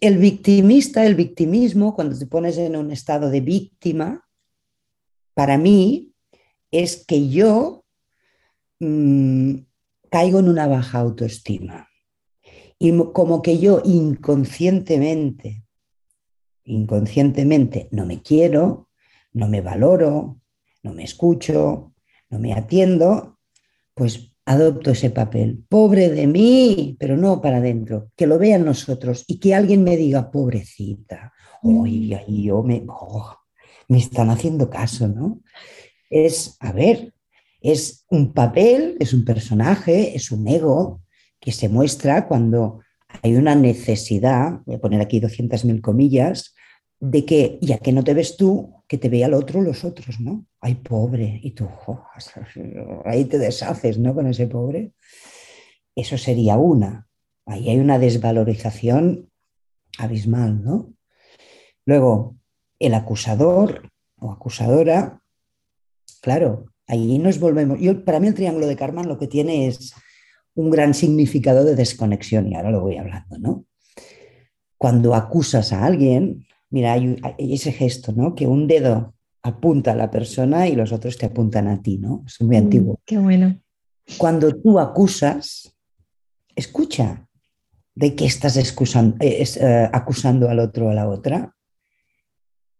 [0.00, 4.26] el victimista, el victimismo, cuando te pones en un estado de víctima,
[5.34, 6.12] para mí
[6.70, 7.84] es que yo
[8.80, 9.56] mmm,
[10.10, 11.89] caigo en una baja autoestima.
[12.82, 15.64] Y como que yo inconscientemente,
[16.64, 18.88] inconscientemente no me quiero,
[19.34, 20.40] no me valoro,
[20.82, 21.92] no me escucho,
[22.30, 23.38] no me atiendo,
[23.92, 25.62] pues adopto ese papel.
[25.68, 29.98] Pobre de mí, pero no para adentro, que lo vean nosotros y que alguien me
[29.98, 32.32] diga, pobrecita, hoy mm.
[32.32, 33.36] yo me, oh,
[33.88, 35.42] me están haciendo caso, ¿no?
[36.08, 37.12] Es, a ver,
[37.60, 41.02] es un papel, es un personaje, es un ego
[41.40, 42.80] que se muestra cuando
[43.22, 46.54] hay una necesidad, voy a poner aquí 200.000 comillas,
[47.00, 50.20] de que ya que no te ves tú, que te vea el otro los otros,
[50.20, 50.46] ¿no?
[50.60, 51.68] Ay, pobre, y tú,
[53.04, 54.14] ahí te deshaces, ¿no?
[54.14, 54.92] Con ese pobre.
[55.96, 57.08] Eso sería una.
[57.46, 59.30] Ahí hay una desvalorización
[59.98, 60.92] abismal, ¿no?
[61.86, 62.36] Luego,
[62.78, 65.20] el acusador o acusadora,
[66.20, 67.78] claro, Ahí nos volvemos.
[67.78, 69.94] Yo, para mí el triángulo de Karman lo que tiene es
[70.60, 73.64] un gran significado de desconexión y ahora lo voy hablando, ¿no?
[74.76, 78.34] Cuando acusas a alguien, mira, hay, ese gesto, ¿no?
[78.34, 82.24] Que un dedo apunta a la persona y los otros te apuntan a ti, ¿no?
[82.26, 83.00] Es muy mm, antiguo.
[83.04, 83.58] Qué bueno.
[84.18, 85.74] Cuando tú acusas,
[86.54, 87.26] escucha
[87.94, 91.54] de qué estás excusando, eh, eh, acusando al otro o a la otra.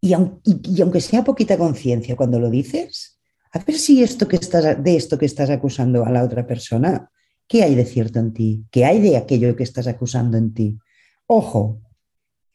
[0.03, 3.19] y aunque sea poquita conciencia cuando lo dices,
[3.53, 7.11] a ver si esto que estás, de esto que estás acusando a la otra persona,
[7.51, 8.63] ¿qué hay de cierto en ti?
[8.71, 10.79] ¿Qué hay de aquello que estás acusando en ti?
[11.27, 11.81] Ojo,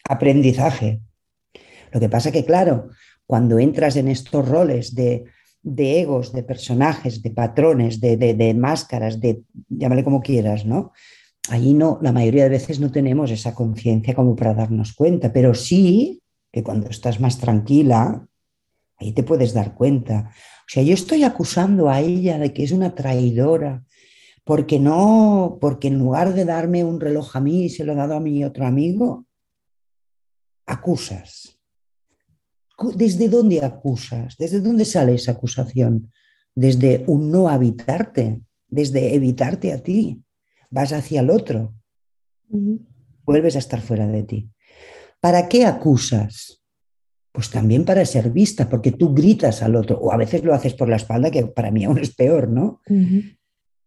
[0.09, 1.03] aprendizaje.
[1.93, 2.89] Lo que pasa que, claro,
[3.27, 5.27] cuando entras en estos roles de,
[5.63, 10.93] egos, de personajes, de patrones, de, de, máscaras, de llámale como quieras, ¿no?
[11.51, 15.53] Allí no, la mayoría de veces no tenemos esa conciencia como para darnos cuenta, pero
[15.53, 18.27] sí que cuando estás más tranquila,
[18.97, 20.31] ahí te puedes dar cuenta.
[20.33, 23.85] O sea, yo estoy acusando a ella de que es una traidora,
[24.47, 28.15] porque no, porque en lugar de darme un reloj a mí, se lo ha dado
[28.15, 29.27] a mi otro amigo,
[30.67, 31.59] acusas.
[32.95, 34.37] ¿Desde dónde acusas?
[34.39, 36.13] ¿Desde dónde sale esa acusación?
[36.55, 40.23] Desde un no habitarte, desde evitarte a ti.
[40.71, 41.75] Vas hacia el otro.
[43.25, 44.49] Vuelves a estar fuera de ti.
[45.21, 46.63] ¿Para qué acusas?
[47.37, 50.73] pues también para ser vista, porque tú gritas al otro, o a veces lo haces
[50.73, 52.81] por la espalda, que para mí aún es peor, ¿no?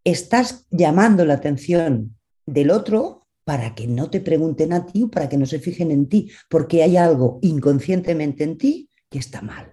[0.09, 2.17] Estás llamando la atención
[2.47, 5.91] del otro para que no te pregunten a ti o para que no se fijen
[5.91, 9.71] en ti, porque hay algo inconscientemente en ti que está mal.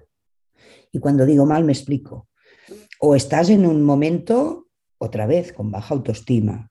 [0.93, 2.29] Y cuando digo mal me explico.
[3.01, 4.69] O estás en un momento,
[4.99, 6.71] otra vez, con baja autoestima,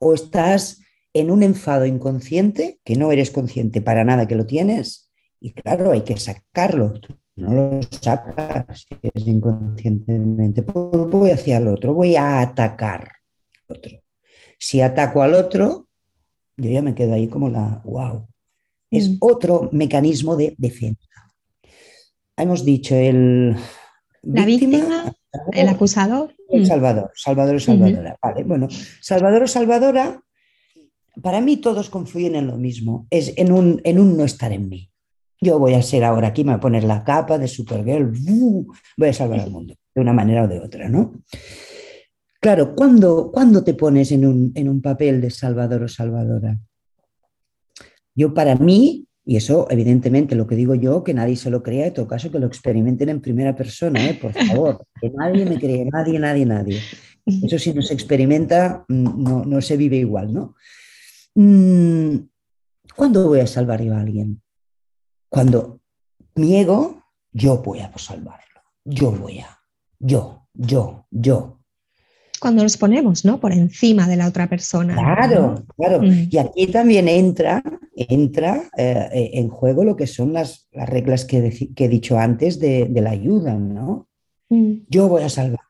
[0.00, 0.80] o estás
[1.12, 5.92] en un enfado inconsciente, que no eres consciente para nada que lo tienes, y claro,
[5.92, 6.94] hay que sacarlo.
[7.36, 10.62] No lo sacas si es inconscientemente.
[10.62, 13.10] Pues voy hacia el otro, voy a atacar
[13.68, 13.98] al otro.
[14.58, 15.88] Si ataco al otro,
[16.56, 18.26] yo ya me quedo ahí como la, wow.
[18.90, 19.16] Es mm.
[19.20, 21.32] otro mecanismo de defensa.
[22.36, 23.56] Hemos dicho el...
[24.22, 25.12] La víctima,
[25.52, 26.34] el acusador.
[26.48, 28.16] El salvador, salvador o salvadora.
[28.22, 28.68] Vale, bueno,
[29.00, 30.22] salvador o salvadora,
[31.20, 34.68] para mí todos confluyen en lo mismo, es en un, en un no estar en
[34.68, 34.91] mí
[35.42, 38.12] yo voy a ser ahora aquí, me voy a poner la capa de Supergirl,
[38.96, 41.12] voy a salvar al mundo, de una manera o de otra, ¿no?
[42.40, 43.30] Claro, ¿cuándo,
[43.64, 46.58] te pones en un, en un papel de salvador o salvadora?
[48.14, 51.86] Yo para mí, y eso evidentemente lo que digo yo, que nadie se lo crea,
[51.86, 54.14] en todo caso que lo experimenten en primera persona, ¿eh?
[54.14, 56.80] por favor, que nadie me cree, nadie, nadie, nadie.
[57.24, 60.54] Eso si no se experimenta, mm, no, no se vive igual, ¿no?
[61.34, 62.16] Mm,
[62.96, 64.41] ¿Cuándo voy a salvar yo a alguien?
[65.32, 65.80] Cuando
[66.34, 69.60] mi ego, yo voy a salvarlo, yo voy a,
[69.98, 71.58] yo, yo, yo.
[72.38, 73.40] Cuando nos ponemos, ¿no?
[73.40, 74.92] Por encima de la otra persona.
[74.92, 76.02] Claro, claro.
[76.02, 76.28] Mm.
[76.30, 77.62] Y aquí también entra,
[77.96, 81.38] entra eh, en juego lo que son las, reglas que,
[81.76, 84.08] he dicho antes de, la ayuda, ¿no?
[84.50, 84.84] Mm.
[84.86, 85.62] Yo voy a salvarte.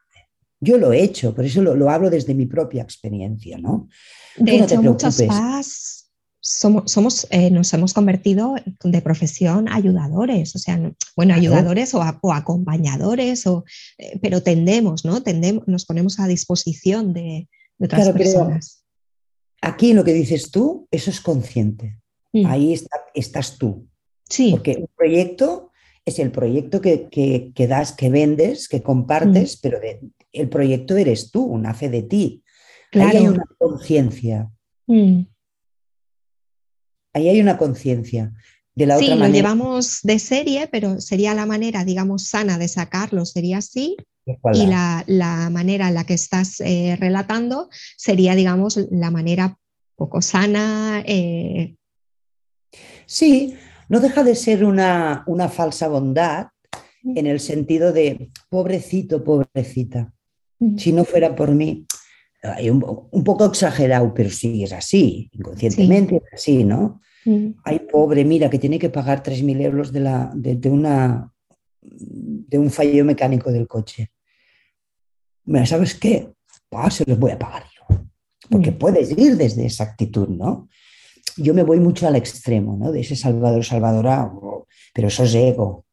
[0.59, 3.89] Yo lo he hecho, por eso lo, hablo desde mi propia experiencia, ¿no?
[4.37, 6.02] De hecho, muchos paz
[6.43, 13.65] somos, eh, nos hemos convertido de profesión ayudadores, o sea, bueno, ayudadores o, acompañadores, o,
[13.99, 15.23] eh, pero tendemos, ¿no?
[15.23, 18.85] Tendemos, nos ponemos a disposición de, otras personas.
[19.61, 21.99] aquí lo que dices tú, eso es consciente.
[22.33, 22.47] Mm.
[22.47, 22.79] Ahí
[23.15, 23.87] estás tú.
[24.29, 24.51] Sí.
[24.51, 25.71] Porque un proyecto
[26.05, 29.59] es el proyecto que, das, que vendes, que compartes, mm.
[29.63, 29.79] pero
[30.33, 32.43] el proyecto eres tú, nace de ti.
[32.93, 34.51] Ahí hay una conciencia.
[34.89, 35.23] Mm.
[37.13, 38.33] Ahí hay una conciencia.
[38.75, 42.57] De la sí, otra lo manera, llevamos de serie, pero sería la manera, digamos, sana
[42.57, 43.97] de sacarlo, sería así.
[44.41, 49.59] ¿cuál Y la- la, manera en la que estás eh, relatando sería, digamos, la manera
[49.97, 51.03] poco sana.
[51.07, 51.75] eh,
[53.07, 53.55] Sí,
[53.91, 56.47] no deja de ser una, una falsa bondad
[57.05, 60.13] en el sentido de pobrecito, pobrecita.
[60.79, 61.85] Si no fuera por mí,
[62.71, 67.01] un, un poco exagerado, pero sí es así, inconscientemente es así, ¿no?
[67.25, 71.33] mm, Ay, pobre, mira, que tiene que pagar 3.000 euros de, la, de, de una,
[71.81, 74.11] de un fallo mecánico del coche.
[75.45, 76.29] Mira, ¿sabes qué?
[76.91, 77.97] Se los voy a pagar yo.
[78.51, 78.79] Porque Mm.
[78.79, 80.69] puedes ir desde esa actitud, ¿no?
[81.37, 82.91] Yo me voy mucho al extremo, ¿no?
[82.93, 85.85] De ese salvador, salvadora, oh, pero eso es ego.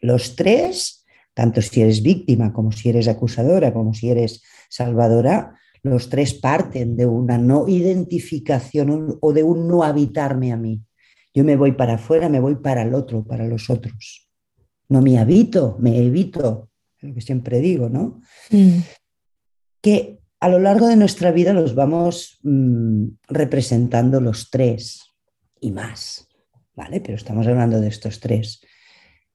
[0.00, 1.01] Los tres,
[1.34, 6.96] tanto si eres víctima como si eres acusadora, como si eres salvadora, los tres parten
[6.96, 10.80] de una no identificación o de un no habitarme a mí.
[11.34, 14.28] Yo me voy para afuera, me voy para el otro, para los otros.
[14.88, 18.20] No me habito, me evito, es lo que siempre digo, ¿no?
[18.50, 18.78] mm,
[19.80, 25.00] Que a lo largo de nuestra vida los vamos mm, representando los tres
[25.60, 26.28] y más,
[26.76, 27.00] ¿vale?
[27.00, 28.60] Pero estamos hablando de estos tres.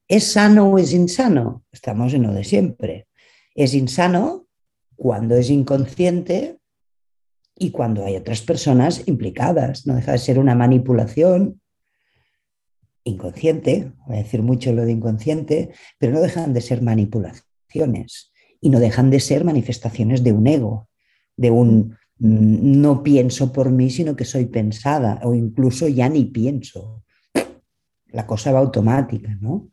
[0.08, 1.64] ¿Es sano o es insano?
[1.70, 3.08] Estamos en lo de siempre.
[3.54, 4.46] Es insano
[4.96, 6.58] cuando es inconsciente
[7.54, 9.86] y cuando hay otras personas implicadas.
[9.86, 11.60] No deja de ser una manipulación
[13.04, 18.70] inconsciente, voy a decir mucho lo de inconsciente, pero no dejan de ser manipulaciones y
[18.70, 20.88] no dejan de ser manifestaciones de un ego,
[21.36, 26.24] de un mm, no pienso por mí, sino que soy pensada o incluso ya ni
[26.24, 27.04] pienso.
[28.06, 29.68] La cosa va automática, ¿no?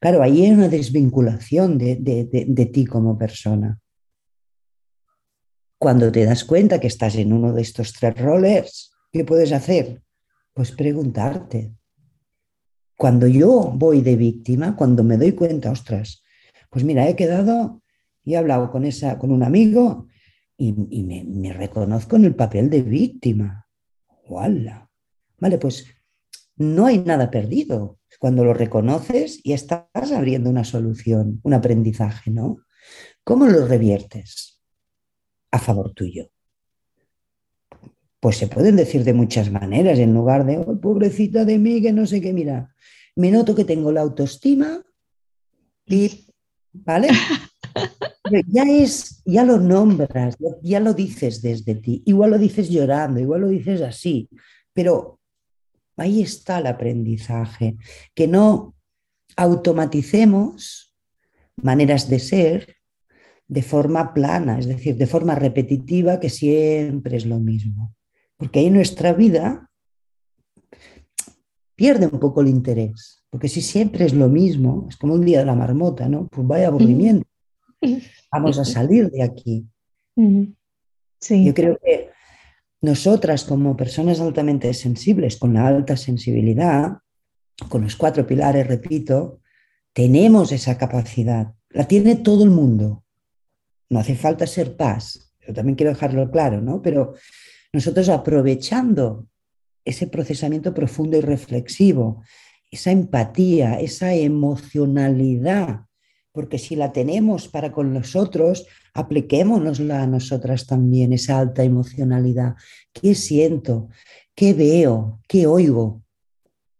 [0.00, 3.78] Claro, ahí hay una desvinculación de, de, de, ti como persona.
[5.78, 10.02] Cuando te das cuenta que estás en uno de estos tres rollers, ¿qué puedes hacer?
[10.54, 11.74] Pues preguntarte.
[12.96, 16.22] Cuando yo voy de víctima, cuando me doy cuenta, ostras,
[16.70, 17.82] pues mira, he quedado
[18.24, 20.06] y he hablado con, esa, con un amigo
[20.56, 23.66] y, y me, me, reconozco en el papel de víctima.
[24.28, 24.90] ¡Wala!
[25.38, 25.86] Vale, pues
[26.60, 27.98] no hay nada perdido.
[28.18, 32.58] Cuando lo reconoces y estás abriendo una solución, un aprendizaje, ¿no?
[33.24, 34.60] ¿Cómo lo reviertes
[35.52, 36.28] a favor tuyo?
[38.20, 41.92] Pues se pueden decir de muchas maneras, en lugar de, oh, pobrecita de mí, que
[41.92, 42.74] no sé qué, mira,
[43.16, 44.82] me noto que tengo la autoestima
[45.86, 46.26] y,
[46.72, 47.08] ¿vale?
[48.22, 53.18] Pero ya es, ya lo nombras, ya lo dices desde ti, igual lo dices llorando,
[53.18, 54.28] igual lo dices así,
[54.72, 55.19] pero
[56.00, 57.76] ahí está el aprendizaje,
[58.14, 58.74] que no
[59.36, 60.96] automaticemos
[61.56, 62.76] maneras de ser
[63.48, 67.94] de forma plana, es decir, de forma repetitiva, que siempre es lo mismo.
[68.36, 69.68] Porque ahí nuestra vida
[71.74, 75.40] pierde un poco el interés, porque si siempre es lo mismo, es como un día
[75.40, 76.28] de la marmota, ¿no?
[76.28, 77.26] Pues vaya aburrimiento.
[78.32, 79.66] Vamos a salir de aquí.
[81.18, 81.44] Sí.
[81.44, 82.09] Yo creo que
[82.82, 86.98] nosotras como personas altamente sensibles, con la alta sensibilidad,
[87.68, 89.40] con los cuatro pilares, repito,
[89.92, 91.52] tenemos esa capacidad.
[91.70, 93.04] La tiene todo el mundo.
[93.90, 95.32] No hace falta ser paz.
[95.46, 96.80] Yo también quiero dejarlo claro, ¿no?
[96.80, 97.14] Pero
[97.72, 99.26] nosotros aprovechando
[99.84, 102.22] ese procesamiento profundo y reflexivo,
[102.70, 105.86] esa empatía, esa emocionalidad,
[106.32, 112.54] porque si la tenemos para con nosotros, apliquémonosla a nosotras también, esa alta emocionalidad.
[112.92, 113.88] ¿Qué siento?
[114.34, 115.20] ¿Qué veo?
[115.28, 116.02] ¿Qué oigo?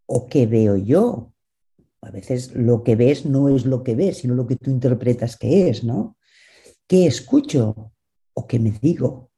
[0.06, 1.32] ¿O qué veo yo?
[2.02, 5.36] A veces lo que ves no es lo que ves, sino lo que tú interpretas
[5.36, 6.16] que es, ¿no?
[6.86, 7.92] ¿Qué escucho?
[8.32, 9.30] ¿O qué me digo?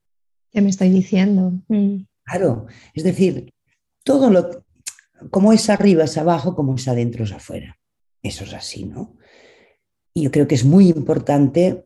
[0.51, 1.53] ¿Qué me estoy diciendo?
[1.69, 2.05] Mm.
[2.25, 3.53] Claro, es decir,
[4.05, 4.65] todo lo,
[5.31, 7.79] como es arriba es abajo, como es adentro es afuera.
[8.23, 9.17] Eso es así, ¿no?
[10.15, 11.85] Y yo creo que es muy importante,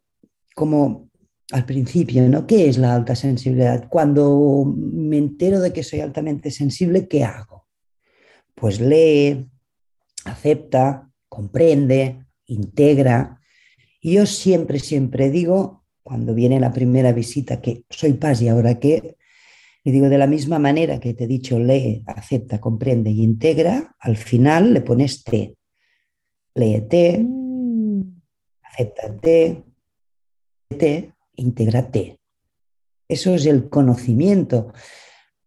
[0.55, 1.11] como
[1.53, 2.47] al principio, ¿no?
[2.47, 3.89] ¿Qué es la alta sensibilidad?
[3.89, 7.66] Cuando me entero de que soy altamente sensible, ¿qué hago?
[8.55, 9.49] Pues lee,
[10.24, 13.41] acepta, comprende, integra.
[14.01, 18.79] Y yo siempre, siempre digo, cuando viene la primera visita, que soy paz y ahora
[18.79, 19.16] qué,
[19.85, 23.95] le digo, de la misma manera que te he dicho, lee, acepta, comprende y integra,
[24.01, 25.55] al final le pones T.
[26.55, 27.24] Léete.
[28.77, 29.64] Acéptate,
[30.79, 32.18] te, intégrate.
[33.09, 34.72] Eso es el conocimiento.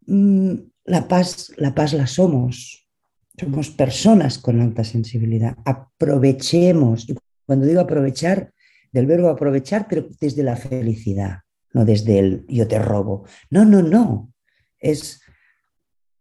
[0.08, 0.56] Mm,
[0.86, 2.90] La paz, la paz la somos.
[3.38, 5.56] Somos personas con alta sensibilidad.
[5.64, 7.16] Aprovechemos, y
[7.46, 8.52] cuando digo aprovechar,
[8.92, 11.42] del verbo aprovechar, pero desde la felicidad,
[11.74, 13.26] no desde el yo te robo.
[13.52, 14.34] No, no, no.
[14.80, 15.22] Es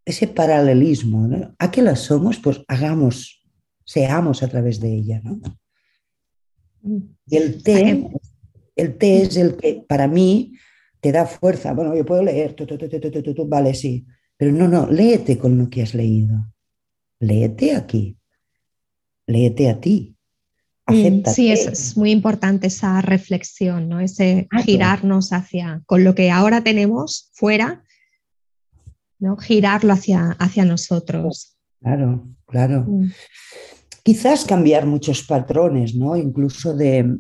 [0.05, 1.55] ese paralelismo.
[1.59, 2.39] ¿A qué la somos?
[2.39, 3.43] Pues hagamos,
[3.85, 5.23] seamos a través de ella.
[5.25, 5.41] ¿no?
[6.83, 8.09] Y el té,
[8.77, 10.55] el té es el que para mí
[11.01, 11.73] te da fuerza.
[11.73, 12.57] Bueno, yo puedo leer,
[13.47, 14.07] vale, sí,
[14.37, 16.53] pero no, no, léete con lo que has leído.
[17.21, 18.17] Léete aquí,
[19.27, 20.15] léete a ti.
[21.35, 24.01] Sí, es, muy importante esa reflexión, ¿no?
[24.01, 27.85] Ese girarnos hacia, con lo que ahora tenemos fuera,
[29.19, 29.37] ¿no?
[29.37, 31.59] Girarlo hacia, hacia nosotros.
[31.81, 32.85] Claro, claro.
[32.89, 33.11] Mm.
[34.09, 36.17] Quizás cambiar muchos patrones, ¿no?
[36.17, 37.19] Incluso de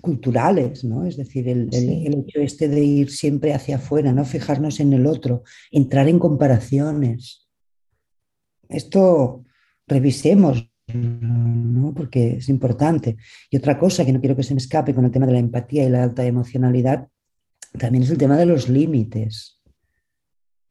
[0.00, 1.06] culturales, ¿no?
[1.06, 5.44] Es decir, el, hecho este de ir siempre hacia afuera, no fijarnos en el otro,
[5.70, 7.48] entrar en comparaciones.
[8.68, 9.44] Esto
[9.86, 11.94] revisemos, ¿no?
[11.94, 13.16] Porque es importante.
[13.48, 15.38] Y otra cosa que no quiero que se me escape con el tema de la
[15.38, 17.06] empatía y la alta emocionalidad,
[17.78, 19.60] también es el tema de los límites.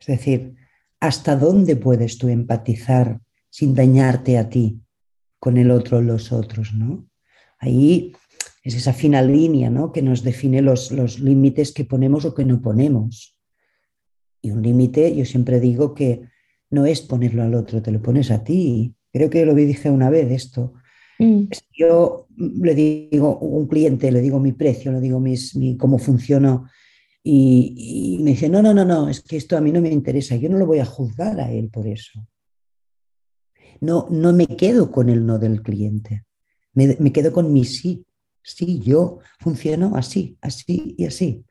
[0.02, 0.56] Es decir,
[1.00, 4.82] ¿hasta dónde puedes tú empatizar sin dañarte a ti
[5.40, 6.74] con el otro los otros?
[6.74, 7.08] ¿no?
[7.60, 8.14] Ahí
[8.64, 9.92] es esa fina línea ¿no?
[9.92, 13.38] que nos define los, los límites que ponemos o que no ponemos.
[14.42, 16.22] Y un límite, yo siempre digo que
[16.70, 18.94] no es ponerlo al otro, te lo pones a ti.
[19.12, 20.74] Creo que lo dije una vez esto.
[21.18, 21.46] Mm.
[21.78, 25.98] Yo le digo a un cliente, le digo mi precio, le digo mis, mi, cómo
[25.98, 26.68] funciono
[27.24, 30.36] y, me dice, no, no, no, no, es que esto a mí no me interesa,
[30.36, 32.26] yo no lo voy a juzgar a él por eso.
[33.82, 36.26] No, no me quedo con el no del cliente,
[36.74, 38.06] me, me quedo con mi sí.
[38.42, 41.46] Sí, yo funciono así, así y así.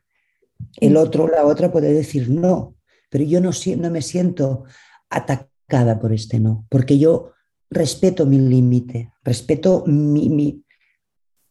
[0.77, 2.75] El otro, la otra puede decir no,
[3.09, 4.65] pero yo no, no me siento
[5.09, 7.31] atacada por este no, porque yo
[7.69, 10.63] respeto mi límite, respeto mi, mi,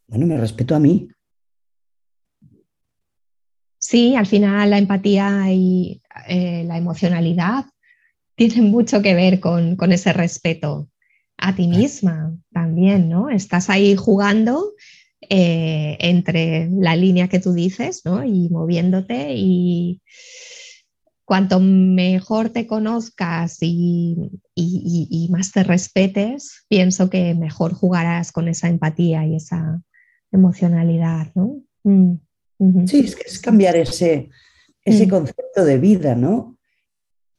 [0.07, 1.09] bueno, me respeto a mí,
[3.79, 7.65] Sí, al final la empatía y eh, la emocionalidad
[8.39, 10.89] tienen mucho que ver con, ese respeto
[11.37, 13.29] a ti misma también, ¿no?
[13.29, 14.71] Estás ahí jugando
[15.29, 18.23] eh, entre la línea que tú dices, ¿no?
[18.23, 20.01] Y moviéndote y
[21.25, 24.31] cuanto mejor te conozcas y,
[25.29, 29.81] más te respetes, pienso que mejor jugarás con esa empatía y esa
[30.31, 31.61] emocionalidad, ¿no?
[31.83, 32.87] Mm.
[32.87, 34.29] Sí, es, que es cambiar ese,
[34.85, 35.09] ese mm.
[35.09, 36.57] concepto de vida, ¿no?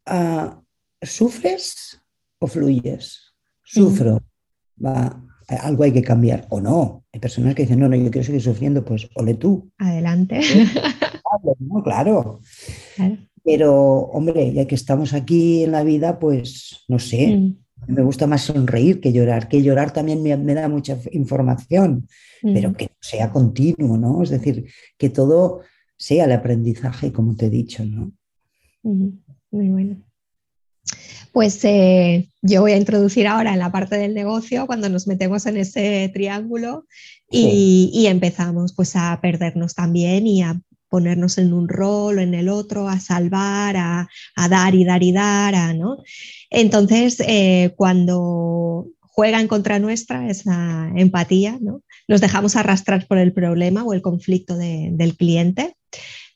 [0.04, 0.60] Ah,
[1.02, 2.00] ¿Sufres
[2.38, 3.34] o fluyes?
[3.62, 4.22] Sufro.
[4.76, 4.86] Mm.
[4.86, 7.04] Va, algo hay que cambiar o no.
[7.12, 9.70] Hay personas que dicen, no, no, yo quiero seguir sufriendo, pues ole tú.
[9.78, 10.40] Adelante.
[11.84, 12.40] claro.
[13.42, 13.72] Pero,
[14.12, 17.56] hombre, ya que estamos aquí en la vida, pues no sé, mm.
[17.88, 22.06] me gusta más sonreír que llorar, que llorar también me da mucha información
[22.42, 24.22] pero que sea continuo, ¿no?
[24.22, 25.60] Es decir, que todo
[25.96, 28.12] sea el aprendizaje, como te he dicho, ¿no?
[28.82, 30.02] Muy bueno.
[31.32, 35.46] Pues eh, yo voy a introducir ahora en la parte del negocio cuando nos metemos
[35.46, 36.86] en ese triángulo
[37.30, 42.48] y, empezamos pues a perdernos también y a ponernos en un rol o en el
[42.48, 44.08] otro, a salvar, a,
[44.48, 45.98] dar y dar y dar, ¿no?
[46.50, 51.82] Entonces, eh, cuando juega en contra nuestra esa empatía, ¿no?
[52.10, 55.76] nos dejamos arrastrar por el problema o el conflicto del cliente,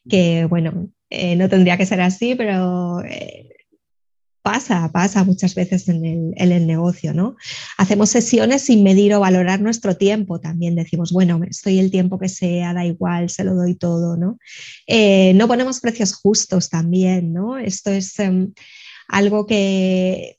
[0.09, 3.54] que bueno, eh, no tendría que ser así, pero eh,
[4.45, 7.35] pasa, pasa muchas veces en el, negocio, ¿no?
[7.79, 12.29] Hacemos sesiones sin medir o valorar nuestro tiempo, también decimos, bueno, estoy el tiempo que
[12.29, 14.39] sea, da igual, se lo doy todo, ¿no?
[14.87, 17.57] Eh, no ponemos precios justos también, ¿no?
[17.57, 18.53] Esto es em,
[19.09, 20.39] algo que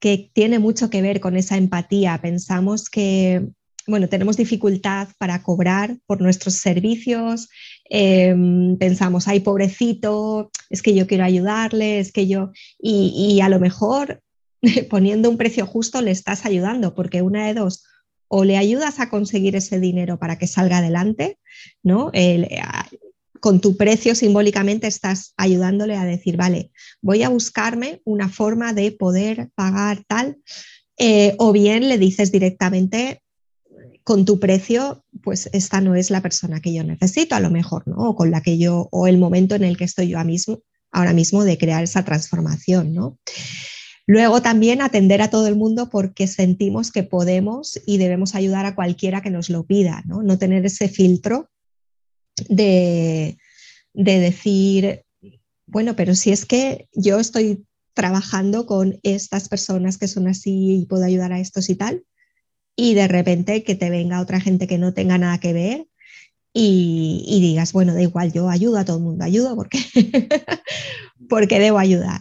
[0.00, 2.20] que tiene mucho que ver con esa empatía.
[2.22, 3.48] Pensamos que
[3.88, 7.48] bueno, tenemos dificultad para cobrar por nuestros servicios,
[7.88, 13.58] em, pensamos, ay, pobrecito, es que yo quiero ayudarle, es que yo, y, a lo
[13.58, 14.22] mejor
[14.90, 17.84] poniendo un precio justo le estás ayudando, porque una de dos,
[18.28, 21.38] o le ayudas a conseguir ese dinero para que salga adelante,
[21.82, 22.12] ¿no?
[23.40, 28.92] con tu precio simbólicamente estás ayudándole a decir, vale, voy a buscarme una forma de
[28.92, 30.38] poder pagar tal,
[30.98, 33.22] eh, o bien le dices directamente,
[34.08, 37.86] con tu precio, pues esta no es la persona que yo necesito, a lo mejor,
[37.86, 37.96] ¿no?
[38.08, 41.12] O con la que yo, o el momento en el que estoy yo mismo, ahora
[41.12, 43.18] mismo de crear esa transformación, ¿no?
[44.06, 48.74] Luego también atender a todo el mundo porque sentimos que podemos y debemos ayudar a
[48.74, 50.22] cualquiera que nos lo pida, ¿no?
[50.22, 51.50] No tener ese filtro
[52.48, 53.36] de,
[53.92, 55.02] de decir,
[55.66, 60.86] bueno, pero si es que yo estoy trabajando con estas personas que son así y
[60.86, 62.04] puedo ayudar a estos y tal,
[62.80, 65.88] y de repente que te venga otra gente que no tenga nada que ver
[66.54, 69.80] y, digas, bueno, da igual, yo ayudo a todo el mundo, ayudo porque,
[71.28, 72.20] porque debo ayudar.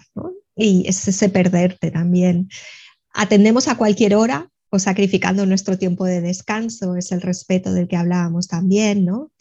[0.55, 2.49] Y es ese perderte también.
[3.13, 7.95] Atendemos a cualquier hora o sacrificando nuestro tiempo de descanso, es el respeto del que
[7.95, 9.31] hablábamos también, ¿no?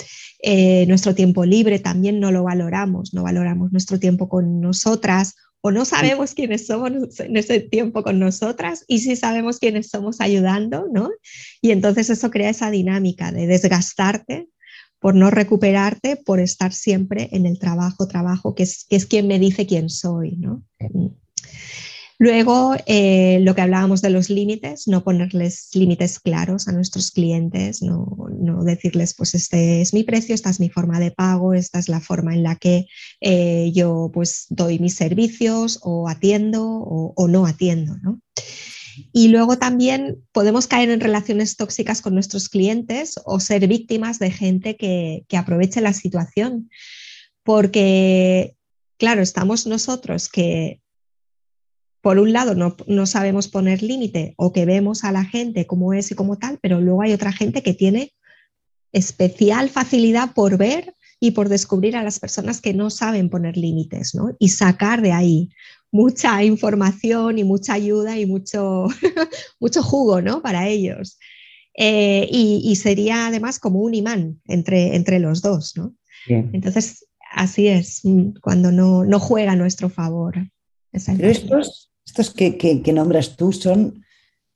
[0.43, 5.73] Eh, nuestro tiempo libre también no lo valoramos, no valoramos nuestro tiempo con nosotras o
[5.73, 10.87] no sabemos quiénes somos en ese tiempo con nosotras y sí sabemos quiénes somos ayudando,
[10.93, 11.11] ¿no?
[11.61, 14.49] Y entonces eso crea esa dinámica de desgastarte
[15.01, 19.27] por no recuperarte, por estar siempre en el trabajo, trabajo, que es, que es quien
[19.27, 20.63] me dice quién soy, ¿no?
[22.19, 27.83] Luego, eh, lo que hablábamos de los límites, no ponerles límites claros a nuestros clientes,
[27.83, 28.07] no,
[28.65, 32.01] decirles, pues este es mi precio, esta es mi forma de pago, esta es la
[32.01, 32.87] forma en la que
[33.21, 37.97] eh, yo pues doy mis servicios o atiendo o, no atiendo.
[39.13, 44.31] Y luego también podemos caer en relaciones tóxicas con nuestros clientes o ser víctimas de
[44.31, 46.71] gente que, que aproveche la situación.
[47.43, 48.57] Porque,
[48.97, 50.81] claro, estamos nosotros que
[52.07, 56.13] por un lado no, sabemos poner límite o que vemos a la gente como es
[56.13, 58.13] y como tal, pero luego hay otra gente que tiene
[58.93, 64.15] especial facilidad por ver y por descubrir a las personas que no saben poner límites
[64.15, 64.31] ¿no?
[64.39, 65.49] y sacar de ahí
[65.91, 68.87] mucha información y mucha ayuda y mucho,
[69.59, 70.43] mucho jugo ¿no?
[70.43, 71.19] para ellos.
[71.77, 75.77] Eh, y, sería además como un imán entre, entre los dos.
[75.77, 75.93] ¿no?
[76.29, 80.37] Entonces, así es, mm, cuando no, no juega a nuestro favor.
[80.93, 81.86] Pero estos,
[82.19, 84.05] estos que, nombras tú son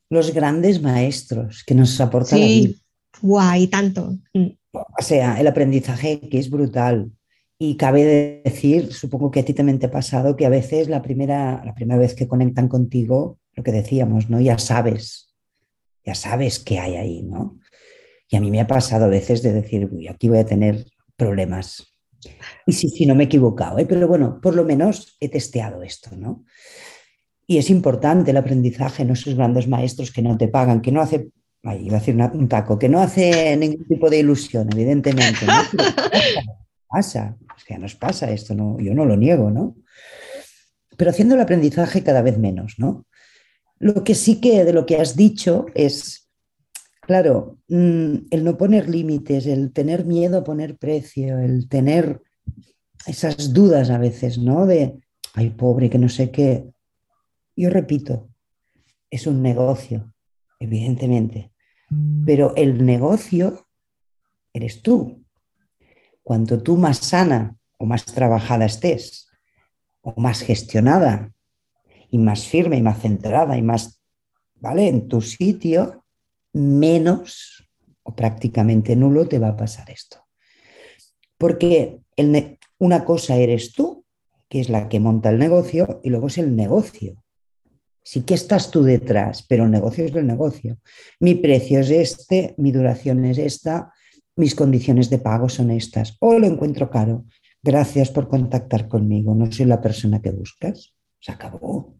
[0.09, 2.81] los grandes maestros que nos aportan sí.
[3.21, 4.17] Guay, tanto.
[4.33, 4.47] Mm.
[4.71, 7.11] O sea, el aprendizaje que es brutal.
[7.59, 11.03] Y cabe decir, supongo que a ti también te ha pasado, que a veces la
[11.03, 14.41] primera, la primera vez que conectan contigo, lo que decíamos, ¿no?
[14.41, 15.35] Ya sabes,
[16.03, 17.59] ya sabes qué hay ahí, ¿no?
[18.27, 20.87] Y a mí me ha pasado a veces de decir, uy, aquí voy a tener
[21.15, 21.85] problemas.
[22.65, 23.85] Y sí, sí, no me he equivocado, ¿eh?
[23.85, 26.45] pero bueno, por lo menos he testeado esto, ¿no?
[27.51, 31.01] Y es importante el aprendizaje, no esos grandes maestros que no te pagan, que no
[31.01, 31.31] hace,
[31.63, 35.45] iba a decir un taco, que no hace ningún tipo de ilusión, evidentemente.
[36.87, 38.79] pasa, es que nos pasa esto, ¿no?
[38.79, 39.75] yo no lo niego, ¿no?
[40.95, 43.05] Pero haciendo el aprendizaje cada vez menos, ¿no?
[43.79, 46.29] Lo que sí que de lo que has dicho es,
[47.01, 52.21] claro, mm, el no poner límites, el tener miedo a poner precio, el tener
[53.05, 54.65] esas dudas a veces, ¿no?
[54.65, 55.01] De,
[55.33, 56.71] ay, pobre, que no sé qué.
[57.55, 58.29] Yo repito,
[59.09, 60.13] es un negocio,
[60.59, 61.51] evidentemente,
[62.25, 63.67] pero el negocio
[64.53, 65.25] eres tú.
[66.23, 69.29] Cuanto tú más sana o más trabajada estés,
[70.01, 71.33] o más gestionada,
[72.09, 74.01] y más firme y más centrada y más,
[74.55, 74.87] ¿vale?
[74.87, 76.05] En tu sitio,
[76.53, 77.67] menos
[78.03, 80.27] o prácticamente nulo te va a pasar esto.
[81.37, 82.01] Porque
[82.77, 84.05] una cosa eres tú,
[84.49, 87.20] que es la que monta el negocio, y luego es el negocio.
[88.03, 90.79] Sí que estás tú detrás, pero el negocio es el negocio.
[91.19, 93.91] Mi precio es este, mi duración es esta,
[94.35, 96.17] mis condiciones de pago son estas.
[96.19, 97.25] O lo encuentro caro.
[97.61, 99.35] Gracias por contactar conmigo.
[99.35, 100.93] No soy la persona que buscas.
[101.19, 101.95] Se acabó.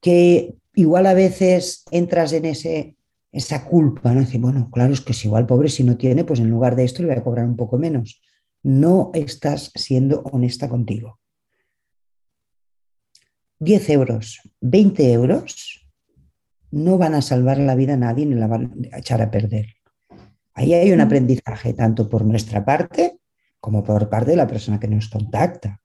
[0.00, 2.96] Que igual a veces entras en ese,
[3.32, 4.20] esa culpa, ¿no?
[4.20, 6.84] Decir, bueno, claro, es que si igual pobre si no tiene, pues en lugar de
[6.84, 8.22] esto le voy a cobrar un poco menos.
[8.62, 11.18] No estás siendo honesta contigo.
[13.60, 15.88] 10 euros, 20 euros,
[16.70, 19.66] no van a salvar la vida a nadie ni la van a echar a perder.
[20.54, 23.18] Ahí hay un aprendizaje tanto por nuestra parte
[23.60, 25.80] como por parte de la persona que nos contacta.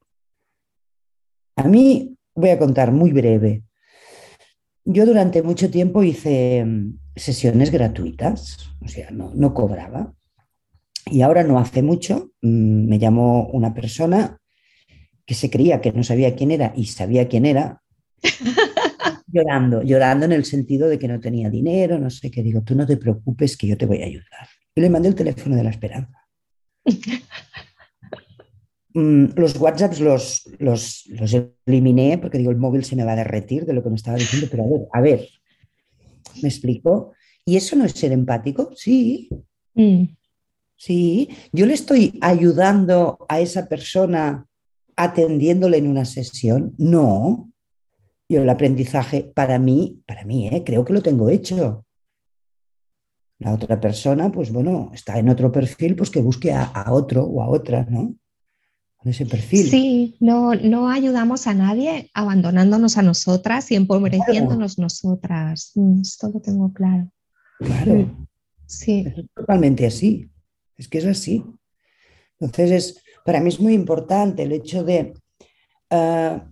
[1.55, 3.63] A mí voy a contar muy breve.
[4.85, 10.13] Yo durante mucho tiempo hice mm, sesiones gratuitas, o sea, no, no cobraba.
[11.05, 14.39] Y ahora no hace mucho mm, me llamó una persona
[15.25, 17.81] que se creía que no sabía quién era y sabía quién era,
[19.27, 22.43] llorando, llorando en el sentido de que no tenía dinero, no sé qué.
[22.43, 24.47] Digo, tú no te preocupes que yo te voy a ayudar.
[24.75, 26.27] Y le mandé el teléfono de la esperanza.
[28.95, 33.15] Mm, los WhatsApps los, los, los, eliminé porque digo, el móvil se me va a
[33.15, 35.29] derretir de lo que me estaba diciendo, pero a ver, a ver,
[36.43, 37.13] ¿me explico?
[37.43, 38.71] ¿Y eso no es ser empático?
[38.75, 39.29] Sí.
[39.73, 40.03] Mm.
[40.75, 44.45] Sí, yo le estoy ayudando a esa persona
[44.95, 46.73] atendiéndole en una sesión.
[46.77, 47.51] No,
[48.29, 50.63] yo el aprendizaje para mí, para mí, ¿eh?
[50.65, 51.85] creo que lo tengo hecho.
[53.39, 57.41] La otra persona, pues bueno, está en otro perfil, pues que busque a, otro o
[57.41, 58.15] a otra, ¿no?
[59.03, 59.69] En ese perfil.
[59.69, 65.71] Sí, no, no ayudamos a nadie abandonándonos a nosotras y empobreciéndonos nosotras.
[65.75, 67.11] Mm, esto lo tengo claro.
[67.59, 67.95] Claro.
[67.95, 68.27] Mm,
[68.65, 69.05] sí.
[69.05, 70.29] Es totalmente así.
[70.77, 71.43] Es que es así.
[72.39, 75.13] Entonces, es, para mí es muy importante el hecho de,
[75.89, 76.47] ah,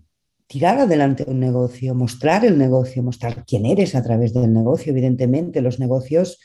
[0.51, 4.91] tirar adelante un negocio, mostrar el negocio, mostrar quién eres a través del negocio.
[4.91, 6.39] Evidentemente, los negocios,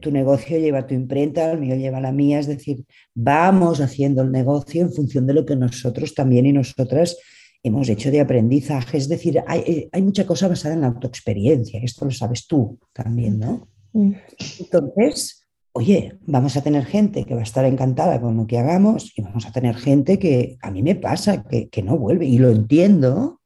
[0.00, 2.84] tu negocio lleva tu imprenta, el mío lleva la mía, es decir,
[3.14, 7.16] vamos haciendo el negocio en función de lo que nosotros también y nosotras
[7.64, 8.96] hemos hecho de aprendizaje.
[8.96, 13.40] Es decir, hay, hay mucha cosa basada en la autoexperiencia, esto lo sabes tú también,
[13.40, 13.66] ¿no?
[13.92, 14.12] Mm.
[14.60, 15.41] Entonces,
[15.72, 19.22] oye, vamos a tener gente que va a estar encantada con lo que hagamos y
[19.22, 22.26] vamos a tener gente que a mí me pasa, que, no vuelve.
[22.26, 23.40] Y lo entiendo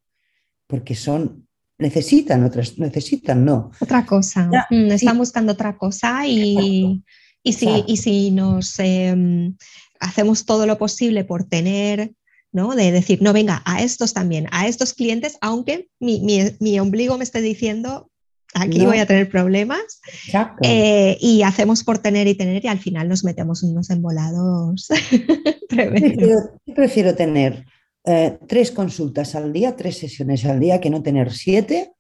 [0.67, 1.47] porque son,
[1.79, 3.71] necesitan otras, necesitan, no.
[3.81, 7.03] Otra cosa, mm, están buscando otra cosa y,
[7.43, 9.57] y, si, y si nos em,
[10.01, 12.13] hacemos todo lo posible por tener...
[12.53, 12.75] ¿no?
[12.75, 16.23] De decir, no, venga, a estos también, a estos clientes, aunque mi,
[16.59, 18.09] mi ombligo me esté diciendo,
[18.55, 20.01] aquí voy a tener problemas.
[20.63, 24.89] Eh, y hacemos por tener y tener y al final nos metemos unos embolados.
[26.19, 27.67] yo prefiero tener
[28.05, 31.93] eh, tres consultas al día, tres sesiones al día, que no tener siete,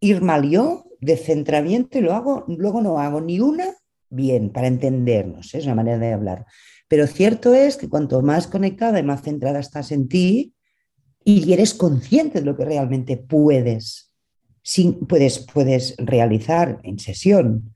[0.00, 3.66] ir mal yo, de centramiento y lo hago, luego no hago ni una
[4.10, 6.46] bien para entendernos, es una manera de hablar.
[6.88, 10.54] Pero cierto es que cuanto más conectada y más centrada estás en ti
[11.24, 14.07] y eres consciente de lo que realmente puedes
[15.08, 17.74] puedes, puedes realizar en sesión,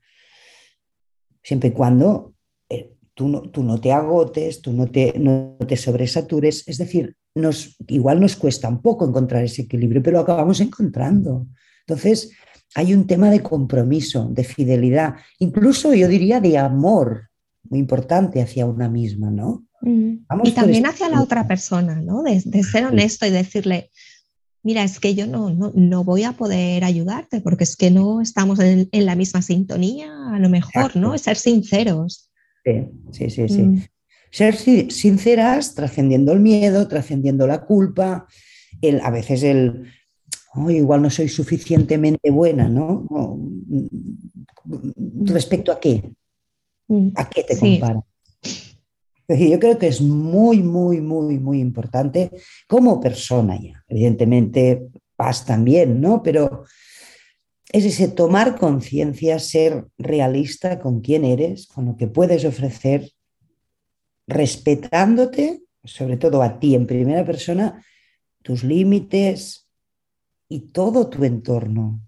[1.43, 2.33] siempre y cuando
[2.69, 6.67] eh, tú, no, tú, no, te agotes, tú no te, no te sobresatures.
[6.67, 11.47] Es decir, nos, igual nos cuesta un poco encontrar ese equilibrio, pero lo acabamos encontrando.
[11.85, 12.31] Entonces,
[12.75, 17.29] hay un tema de compromiso, de fidelidad, incluso yo diría de amor
[17.69, 19.65] muy importante hacia una misma, ¿no?
[19.81, 20.25] Mm.
[20.43, 22.23] y también hacia la otra persona, ¿no?
[22.23, 23.91] De, de ser honesto y decirle,
[24.63, 28.59] mira, es que yo no, no, voy a poder ayudarte porque es que no estamos
[28.59, 31.17] en, la misma sintonía, a lo mejor, ¿no?
[31.17, 32.31] Ser sinceros.
[33.11, 33.61] Sí, sí, sí.
[33.61, 33.83] Mm.
[34.31, 38.25] Ser sinceras, trascendiendo el miedo, trascendiendo la culpa,
[38.81, 39.91] el, a veces el,
[40.55, 43.05] oh, igual no soy suficientemente buena, ¿no?
[43.09, 46.09] Mm, ¿Respecto a qué?
[46.87, 47.09] Mm.
[47.15, 48.01] ¿A qué te compara?
[49.27, 52.31] Yo creo que es muy, muy, muy, muy importante
[52.67, 53.83] como persona ya.
[53.87, 56.21] Evidentemente, paz también, ¿no?
[56.21, 56.65] Pero
[57.71, 63.11] es ese tomar conciencia, ser realista con quién eres, con lo que puedes ofrecer,
[64.27, 67.83] respetándote, sobre todo a ti en primera persona,
[68.41, 69.67] tus límites
[70.47, 72.01] y todo tu entorno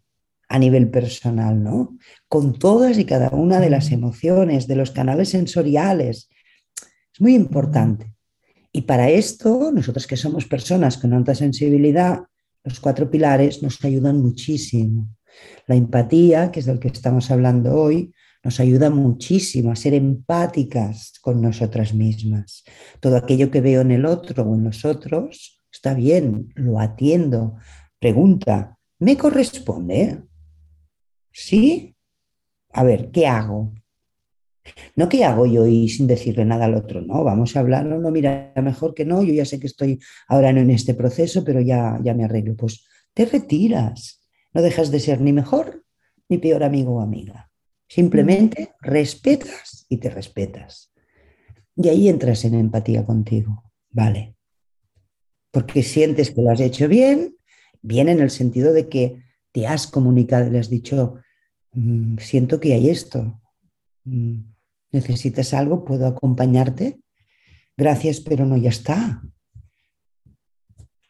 [0.48, 1.98] a nivel personal, ¿no?
[2.28, 6.30] Con todas y cada una de las emociones, de los canales sensoriales,
[7.16, 8.14] es muy importante.
[8.74, 12.24] Y para esto, nosotros que somos personas con alta sensibilidad,
[12.62, 15.08] los cuatro pilares nos ayudan muchísimo.
[15.66, 18.14] La empatía, que es del que estamos hablando hoy,
[18.44, 22.66] nos ayuda muchísimo a ser empáticas con nosotras mismas.
[23.00, 27.56] Todo aquello que veo en el otro o en los otros está bien, lo atiendo.
[27.98, 30.22] Pregunta, ¿me corresponde?
[31.32, 31.96] ¿Sí?
[32.74, 33.74] A ver, ¿qué hago?
[34.96, 38.00] No qué hago yo y sin decirle nada al otro, no, vamos a hablar, no,
[38.00, 41.62] no, mira, mejor que no, yo ya sé que estoy ahora en este proceso, pero
[41.62, 42.56] ya, ya me arreglo.
[42.56, 44.22] Pues te retiras,
[44.54, 45.84] no dejas de ser ni mejor
[46.30, 47.50] ni peor amigo o amiga.
[47.88, 50.92] Simplemente respetas y te respetas.
[51.76, 54.36] Y ahí entras en empatía contigo, ¿vale?
[55.52, 57.36] Porque sientes que lo has hecho bien,
[57.82, 61.20] bien en el sentido de que te has comunicado y le has dicho,
[61.74, 63.40] mm, siento que hay esto.
[64.96, 67.02] Necesitas algo, puedo acompañarte.
[67.76, 69.22] Gracias, pero no, ya está.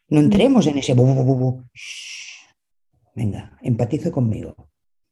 [0.08, 0.92] No entremos en ese...
[3.14, 4.56] Venga, empatizo conmigo.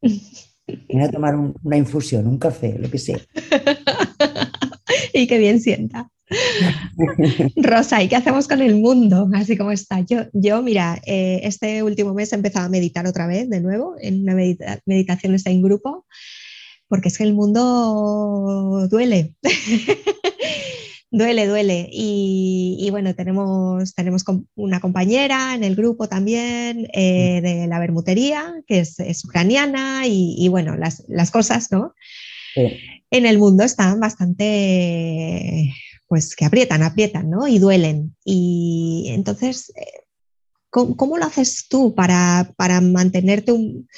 [0.00, 3.20] Voy a tomar una infusión, un café, lo que sea.
[5.14, 6.10] y qué bien sienta.
[7.56, 9.30] Rosa, ¿y qué hacemos con el mundo?
[9.34, 10.00] Así como está.
[10.00, 13.94] Yo, yo mira, eh, este último mes he empezado a meditar otra vez, de nuevo,
[14.00, 16.06] en una meditación está en grupo
[16.88, 19.34] porque es que el mundo duele.
[21.10, 21.88] duele, duele.
[21.90, 24.24] Y, bueno, tenemos, tenemos
[24.54, 30.76] una compañera en el grupo también eh, de la bermutería, que es, ucraniana, y, bueno,
[30.76, 31.94] las, cosas, ¿no?
[33.10, 35.72] En el mundo están bastante,
[36.06, 37.48] pues que aprietan, aprietan, ¿no?
[37.48, 38.14] Y duelen.
[38.24, 40.04] Y entonces, eh,
[40.70, 43.88] ¿cómo, lo haces tú para, para mantenerte un,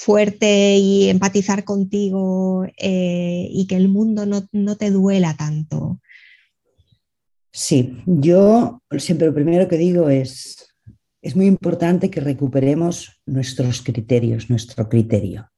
[0.00, 5.98] fuerte y empatizar contigo eh, y que el mundo no, te duela tanto?
[7.50, 10.72] Sí, yo siempre lo primero que digo es,
[11.20, 15.50] es muy importante que recuperemos nuestros criterios, nuestro criterio.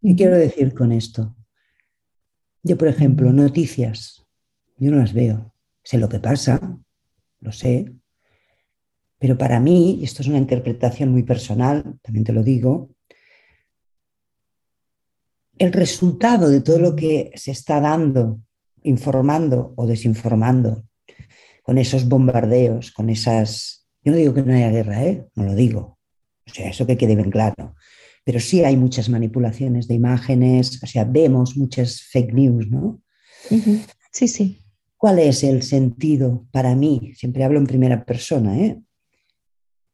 [0.00, 1.36] ¿Qué quiero decir con esto?
[2.62, 4.24] Yo, por ejemplo, noticias,
[4.78, 5.54] yo no las veo.
[5.82, 6.78] Sé lo que pasa,
[7.40, 7.92] lo sé,
[9.18, 12.94] Pero para mí, y esto es una interpretación muy personal, también te lo digo,
[15.58, 18.40] el resultado de todo lo que se está dando,
[18.82, 20.84] informando o desinformando,
[21.62, 23.86] con esos bombardeos, con esas...
[24.02, 25.26] Yo no digo que no haya guerra, ¿eh?
[25.34, 25.98] no lo digo.
[26.46, 27.74] O sea, eso que quede bien claro.
[28.24, 33.00] Pero sí hay muchas manipulaciones de imágenes, o sea, vemos muchas fake news, ¿no?
[34.10, 34.58] Sí, sí.
[34.96, 37.12] ¿Cuál es el sentido para mí?
[37.14, 38.80] Siempre hablo en primera persona, ¿eh?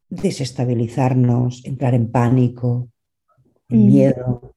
[0.08, 2.88] Desestabilizarnos, entrar en pánico,
[3.68, 4.54] en miedo,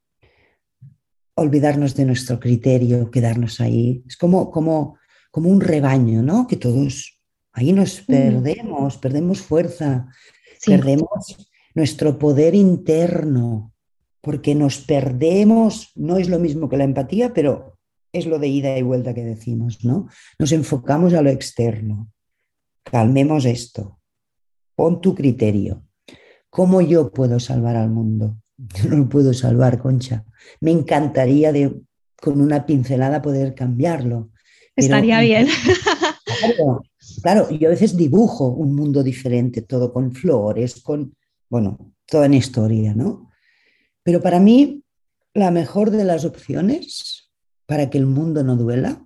[1.36, 4.04] olvidarnos de nuestro criterio, quedarnos ahí.
[4.08, 4.98] Es como, como,
[5.32, 6.48] como un rebaño, ¿no?
[6.48, 7.20] Que todos
[7.54, 10.08] ahí nos perdemos, perdemos fuerza,
[10.66, 11.38] perdemos
[11.76, 13.74] nuestro poder interno,
[14.22, 17.78] porque nos perdemos, no es lo mismo que la empatía, pero
[18.12, 20.08] es lo de ida y vuelta que decimos, ¿no?
[20.38, 22.12] Nos enfocamos a lo externo.
[22.84, 24.00] Calmemos esto.
[24.76, 25.84] Pon tu criterio.
[26.50, 28.38] ¿Cómo yo puedo salvar al mundo?
[28.76, 30.24] Yo no lo puedo salvar, Concha.
[30.62, 31.82] Me encantaría de,
[32.22, 34.30] con una pincelada poder cambiarlo.
[34.76, 35.48] Estaría bien.
[36.26, 36.84] Claro,
[37.22, 41.16] claro, yo a veces dibujo un mundo diferente, todo con flores, con,
[41.50, 43.30] bueno, toda una historia, ¿no?
[44.02, 44.84] Pero para mí,
[45.34, 47.32] la mejor de las opciones
[47.66, 49.06] para que el mundo no duela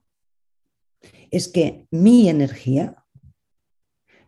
[1.32, 3.04] es que mi energía,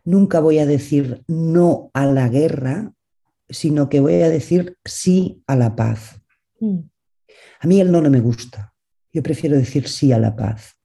[0.04, 2.92] nunca voy a decir no a la guerra,
[3.50, 6.22] sino que voy a decir sí a la paz.
[6.60, 6.78] Mm.
[7.60, 8.74] A mí el no no me gusta.
[9.12, 10.76] Yo prefiero decir sí a la paz.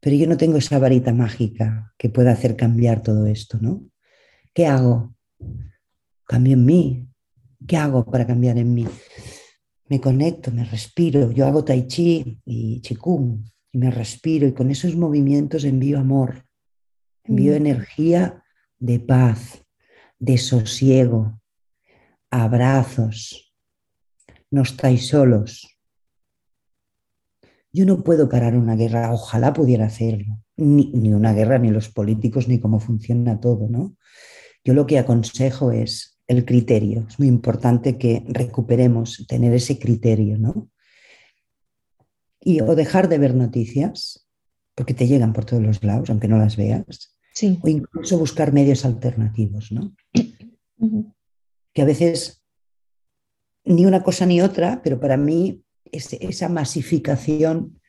[0.00, 3.86] Pero yo no tengo esa varita mágica que pueda hacer cambiar todo esto, ¿no?
[4.52, 5.14] ¿Qué hago?
[6.26, 7.08] Cambio en mí.
[7.66, 8.86] ¿Qué hago para cambiar en mí?
[9.88, 11.32] Me conecto, me respiro.
[11.32, 13.42] Yo hago tai chi y chikung
[13.72, 16.46] y me respiro y con esos movimientos envío amor,
[17.24, 17.56] envío mm.
[17.56, 18.44] energía
[18.78, 19.64] de paz,
[20.18, 21.40] de sosiego,
[22.42, 23.54] abrazos,
[24.50, 25.78] no estáis solos.
[27.72, 32.48] Yo no puedo parar una guerra, ojalá pudiera hacerlo, ni, una guerra, ni los políticos,
[32.48, 33.96] ni cómo funciona todo, ¿no?
[34.64, 37.06] Yo lo que aconsejo es el criterio.
[37.08, 40.70] Es muy importante que recuperemos, tener ese criterio, ¿no?
[42.40, 44.26] Y o dejar de ver noticias,
[44.74, 47.16] porque te llegan por todos los lados, aunque no las veas.
[47.32, 47.60] Sí.
[47.62, 49.94] O incluso buscar medios alternativos, ¿no?
[51.74, 52.42] que a veces
[53.64, 55.62] ni una cosa ni otra, pero para mí
[55.92, 57.80] esa masificación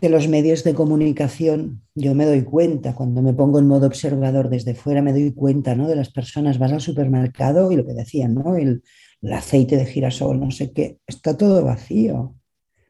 [0.00, 4.48] de los medios de comunicación, yo me doy cuenta, cuando me pongo en modo observador
[4.48, 5.86] desde fuera, me doy cuenta ¿no?
[5.86, 8.56] de las personas, vas al supermercado y lo que decían, ¿no?
[8.56, 8.82] el
[9.30, 12.36] aceite de girasol, no sé qué, está todo vacío,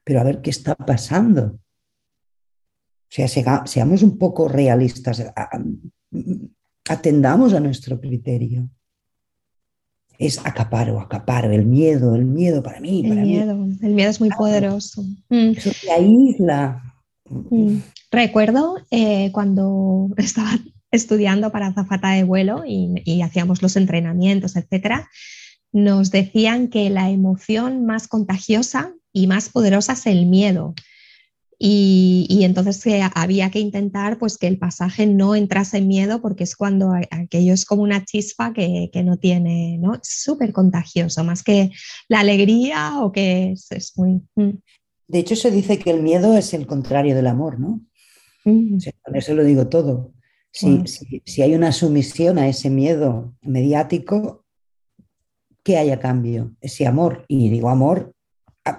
[0.04, 1.58] pero a ver qué está pasando.
[3.12, 3.28] O sea,
[3.66, 5.22] seamos un poco realistas,
[6.88, 8.70] atendamos a nuestro criterio
[10.26, 13.02] es acaparo, acaparo, el miedo, el miedo para mí.
[13.04, 13.52] El miedo,
[13.82, 15.02] el miedo es muy poderoso.
[15.28, 15.52] Mm.
[15.56, 16.82] Eso te aísla.
[17.28, 17.78] Mm.
[18.10, 20.58] Recuerdo eh, cuando estaba
[20.90, 25.08] estudiando para zafata de vuelo y, y hacíamos los entrenamientos, etcétera,
[25.72, 30.74] nos decían que la emoción más contagiosa y más poderosa es el miedo.
[31.64, 36.42] Y, entonces eh, había que intentar pues, que el pasaje no entrase en miedo porque
[36.42, 39.94] es cuando aquello es como una chispa que, no tiene, ¿no?
[39.94, 41.70] Es súper contagioso, más que
[42.08, 44.22] la alegría o que es, muy...
[44.34, 44.58] Mm.
[45.06, 47.80] De hecho, se dice que el miedo es el contrario del amor, ¿no?
[48.44, 48.78] Mm.
[49.00, 50.12] con eso lo digo todo.
[50.50, 50.82] Si,
[51.24, 54.44] si, hay una sumisión a ese miedo mediático,
[55.62, 56.56] ¿qué hay a cambio?
[56.60, 57.24] Ese amor.
[57.28, 58.12] Y digo amor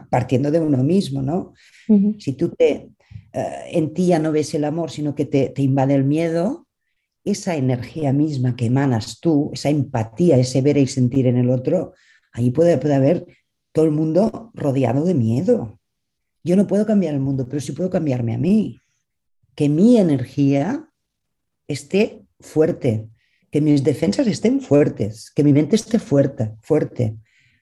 [0.09, 1.53] partiendo de uno mismo, ¿no?
[2.17, 2.89] Si tú te,
[3.34, 6.67] eh, en ti ya no ves el amor, sino que te, invade el miedo,
[7.25, 11.93] esa energía misma que emanas tú, esa empatía, ese ver y sentir en el otro,
[12.31, 13.25] ahí puede, puede haber
[13.71, 15.79] todo el mundo rodeado de miedo.
[16.43, 18.79] Yo no puedo cambiar el mundo, pero sí puedo cambiarme a mí.
[19.55, 20.89] Que mi energía
[21.67, 23.07] esté fuerte,
[23.49, 27.15] que mis defensas estén fuertes, que mi mente esté fuerte, fuerte.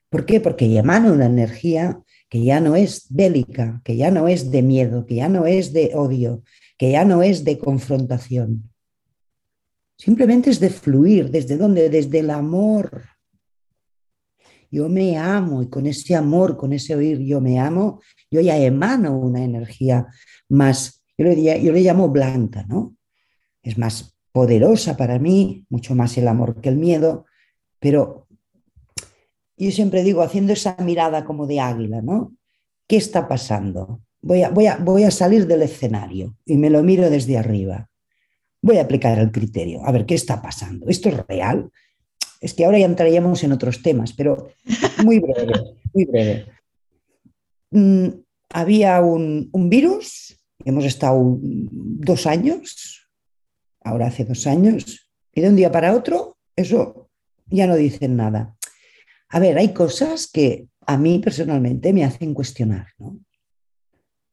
[0.10, 0.42] ¿Por qué?
[0.42, 2.02] Porque emano una energía
[2.32, 5.74] que ya no es bélica, que ya no es de miedo, que ya no es
[5.74, 6.44] de odio,
[6.78, 8.72] que ya no es de confrontación.
[9.98, 11.30] Simplemente es de fluir.
[11.30, 11.90] ¿Desde dónde?
[11.90, 13.04] Desde el amor.
[14.72, 18.00] Yo me amo y con ese amor, con ese oír, yo me amo,
[18.32, 20.08] yo ya emano una energía
[20.48, 22.96] más, yo le, yo le llamo blanca, ¿no?
[23.62, 27.26] Es más poderosa para mí, mucho más el amor que el miedo,
[27.78, 28.28] pero
[29.66, 32.34] yo siempre digo, haciendo esa mirada como de águila, ¿no?
[32.88, 34.02] ¿Qué está pasando?
[34.22, 37.90] Voy a, voy a, voy a salir del escenario y me lo miro desde arriba.
[38.62, 40.88] voy a aplicar el criterio, a ver qué está pasando.
[40.88, 41.72] ¿Esto es real?
[42.40, 44.50] Es que ahora ya entraríamos en otros temas, pero
[45.04, 45.54] muy breve,
[45.94, 46.46] muy breve.
[47.72, 48.08] Mm,
[48.50, 53.08] había un, un virus, hemos estado dos años,
[53.84, 57.10] ahora hace dos años, y de un día para otro, eso
[57.48, 58.56] ya no dicen nada.
[59.32, 63.18] A ver, hay cosas que a mí personalmente me hacen cuestionar, ¿no?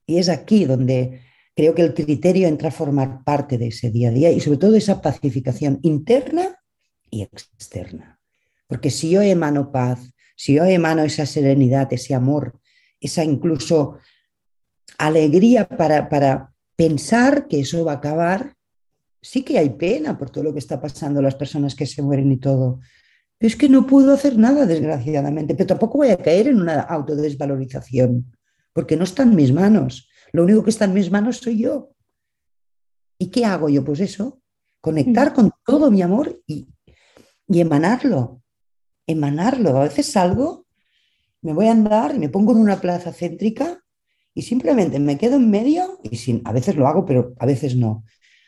[0.07, 1.21] Y es aquí donde
[1.55, 4.59] creo que el criterio entra a formar parte de ese día a día y sobre
[4.59, 6.57] todo esa pacificación interna
[7.11, 8.19] y externa.
[8.67, 12.59] Porque si yo emano paz, si yo emano esa serenidad, ese amor,
[13.01, 13.99] esa incluso
[14.99, 18.57] alegría para, para pensar que eso va a acabar,
[19.21, 22.33] sí que hay pena por todo lo que está pasando, las personas que se mueren
[22.33, 22.81] y todo.
[23.39, 26.81] Pero es que no puedo hacer nada, desgraciadamente, pero tampoco voy a caer en una
[26.81, 28.33] autodesvalorización
[28.73, 30.09] porque no está en mis manos.
[30.33, 31.91] Lo único que está en mis manos soy yo.
[33.19, 33.85] ¿Y qué hago yo?
[33.85, 34.41] Pues eso,
[34.81, 36.69] conectar con todo mi amor y,
[37.49, 38.43] emanarlo,
[39.07, 39.77] emanarlo.
[39.77, 40.67] A veces salgo,
[41.43, 43.83] me voy a andar y me pongo en una plaza céntrica
[44.35, 47.75] y simplemente me quedo en medio y sin, a veces lo hago, pero a veces
[47.75, 48.05] no.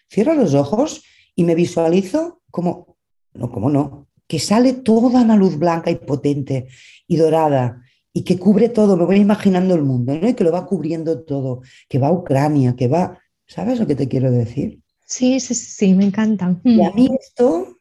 [0.08, 1.02] Cierro los ojos
[1.34, 2.98] y me visualizo como,
[3.32, 6.68] no, como no, que sale toda la luz blanca y potente
[7.08, 10.28] y dorada y que cubre todo, me voy imaginando el mundo, ¿no?
[10.28, 13.18] Y que lo va cubriendo todo, que va a Ucrania, que va,
[13.48, 14.78] ¿sabes lo que te quiero decir?
[15.04, 16.60] Sí, sí, sí, me encanta.
[16.62, 16.94] Y a mm.
[16.94, 17.80] mí esto,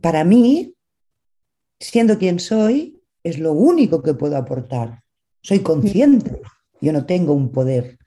[0.00, 0.74] para mí,
[1.78, 5.04] siendo quien soy, es lo único que puedo aportar.
[5.40, 6.40] Soy consciente,
[6.80, 8.00] yo no tengo un poder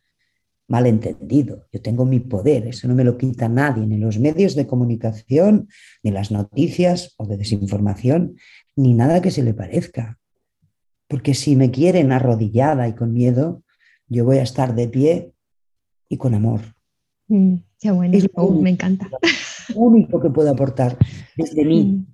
[0.67, 4.67] malentendido, yo tengo mi poder, eso no me lo quita nadie, ni los medios de
[4.67, 5.69] comunicación,
[6.03, 8.35] ni las noticias o de desinformación,
[8.75, 10.19] ni nada que se le parezca.
[11.07, 13.63] Porque si me quieren arrodillada y con miedo,
[14.09, 15.31] yo voy a estar de pie
[16.09, 16.61] y con amor.
[17.27, 18.17] Mm, qué bueno,
[18.61, 19.09] me encanta.
[19.69, 20.97] Lo único que puedo aportar
[21.35, 22.05] desde mí.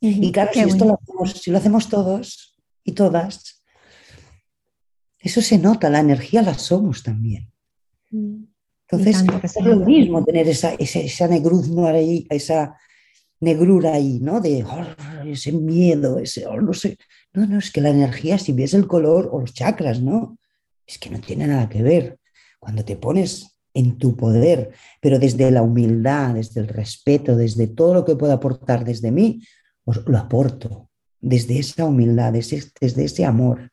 [0.00, 0.22] Mm.
[0.22, 3.64] Y claro, si, esto lo hacemos, si lo hacemos todos y todas,
[5.18, 7.53] eso se nota, la energía la somos también.
[8.90, 12.76] Entonces, es lo mismo tener esa, esa, esa ahí, esa
[13.40, 14.40] negrura ahí, ¿no?
[14.40, 16.98] De oh, ese miedo, ese, oh, no sé,
[17.32, 20.38] no, no, es que la energía, si ves el color o los chakras, ¿no?
[20.86, 22.18] Es que no tiene nada que ver.
[22.58, 27.94] Cuando te pones en tu poder, pero desde la humildad, desde el respeto, desde todo
[27.94, 29.42] lo que puedo aportar desde mí,
[29.84, 30.90] os lo aporto.
[31.20, 33.70] Desde esa humildad, desde, desde ese amor.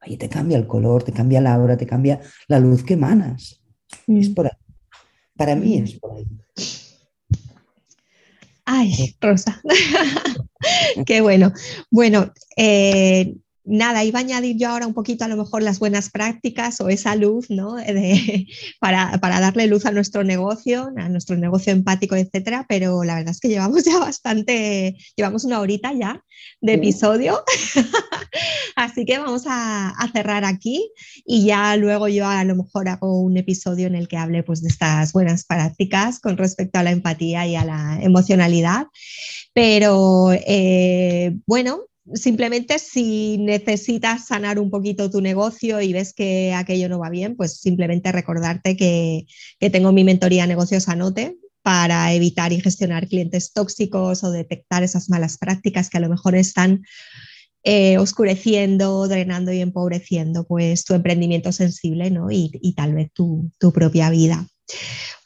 [0.00, 3.63] Ahí te cambia el color, te cambia la aura, te cambia la luz que emanas.
[4.06, 4.34] Es mm.
[4.34, 4.52] por ahí.
[5.36, 6.26] Para mí es por ahí.
[8.64, 9.60] Ay, Rosa.
[11.06, 11.52] Qué bueno.
[11.90, 13.34] Bueno, eh,
[13.64, 16.88] nada, iba a añadir yo ahora un poquito a lo mejor las buenas prácticas o
[16.88, 17.76] esa luz, ¿no?
[18.80, 23.40] para, darle luz a nuestro negocio, a nuestro negocio empático, etcétera, pero la verdad es
[23.40, 26.22] que llevamos ya bastante, llevamos una horita ya
[26.60, 27.42] de episodio,
[28.76, 30.92] así que vamos a, cerrar aquí
[31.24, 34.62] y ya luego yo a lo mejor hago un episodio en el que hable pues
[34.62, 38.86] de estas buenas prácticas con respecto a la empatía y a la emocionalidad,
[39.52, 46.88] pero eh, bueno, simplemente si necesitas sanar un poquito tu negocio y ves que aquello
[46.88, 49.26] no va bien, pues simplemente recordarte que,
[49.72, 55.38] tengo mi mentoría Negocios Anote para evitar y gestionar clientes tóxicos o detectar esas malas
[55.38, 56.82] prácticas que a lo mejor están
[57.62, 64.10] eh, oscureciendo, drenando y empobreciendo pues, tu emprendimiento sensible y, tal vez tu, tu propia
[64.10, 64.46] vida.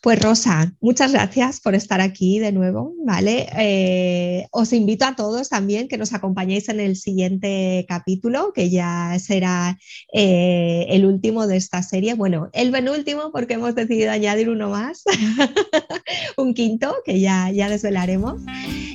[0.09, 3.46] Pues Rosa, muchas gracias por estar aquí de nuevo, ¿vale?
[3.59, 9.18] Eh, os invito a todos también que nos acompañéis en el siguiente capítulo, que ya
[9.18, 9.78] será
[10.14, 12.14] eh, el último de esta serie.
[12.14, 15.04] Bueno, el penúltimo porque hemos decidido añadir uno más,
[16.38, 18.40] un quinto, que ya, ya desvelaremos.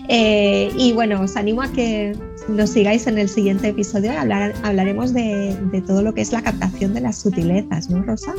[0.09, 2.17] Eh, y bueno, os animo a que
[2.49, 6.93] nos sigáis en el siguiente episodio y hablaremos de, todo lo que es la captación
[6.93, 8.33] de las sutilezas, ¿no, Rosa?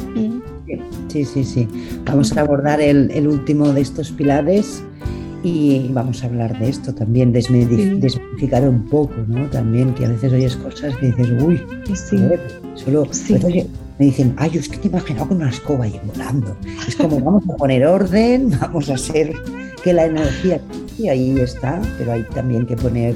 [1.09, 1.69] Sí, sí, sí.
[2.05, 4.83] Vamos a abordar el, último de estos pilares
[5.43, 9.47] y vamos a hablar de esto también, desmitificar un poco, ¿no?
[9.51, 11.61] También que a veces oyes cosas que dices, uy,
[11.95, 12.19] sí.
[12.75, 13.07] solo
[13.99, 16.57] me dicen, ay, es que te he imaginado con una escoba y volando.
[16.89, 19.35] Es como vamos a poner orden, vamos a hacer
[19.83, 20.61] que la energía
[20.99, 23.15] y ahí está, pero hay también que poner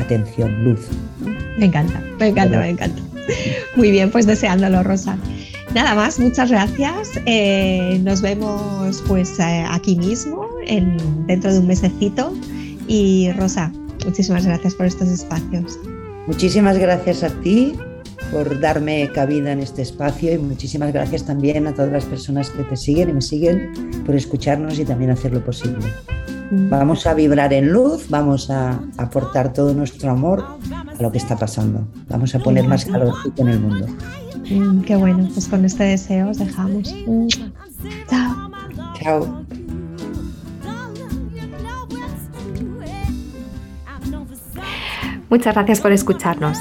[0.00, 0.80] atención, luz.
[1.56, 3.00] Me encanta, me encanta, me encanta.
[3.76, 5.16] Muy bien, pues deseándolo, Rosa.
[5.74, 7.10] Nada más, muchas gracias.
[7.24, 12.34] Eh, nos vemos pues eh, aquí mismo, en, dentro de un mesecito.
[12.88, 13.72] Y Rosa,
[14.04, 15.78] muchísimas gracias por estos espacios.
[16.26, 17.74] Muchísimas gracias a ti
[18.30, 22.64] por darme cabida en este espacio y muchísimas gracias también a todas las personas que
[22.64, 23.72] te siguen y me siguen
[24.04, 25.86] por escucharnos y también hacer lo posible.
[26.50, 26.68] Mm.
[26.68, 31.36] Vamos a vibrar en luz, vamos a aportar todo nuestro amor a lo que está
[31.36, 31.86] pasando.
[32.08, 33.86] Vamos a poner más calor en el mundo.
[34.50, 36.94] Mm, qué bueno, pues con este deseo os dejamos.
[37.06, 37.26] Mm.
[38.08, 38.50] Chao.
[39.00, 39.44] Chao.
[45.28, 46.58] Muchas gracias por escucharnos.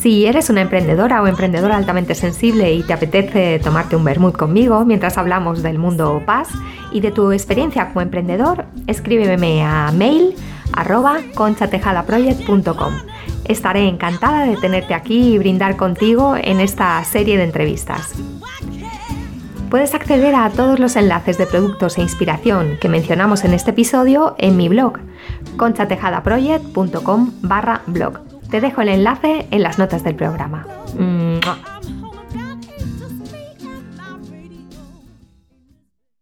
[0.00, 4.84] Si eres una emprendedora o emprendedora altamente sensible y te apetece tomarte un vermut conmigo
[4.84, 6.48] mientras hablamos del mundo paz
[6.92, 10.34] y de tu experiencia como emprendedor, escríbeme a mail
[10.72, 13.09] arroba conchatejadaproject.com.
[13.50, 18.14] Estaré encantada de tenerte aquí y brindar contigo en esta serie de entrevistas.
[19.68, 24.36] Puedes acceder a todos los enlaces de productos e inspiración que mencionamos en este episodio
[24.38, 24.98] en mi blog
[25.56, 28.20] conchatejadaproject.com barra blog.
[28.52, 30.64] Te dejo el enlace en las notas del programa.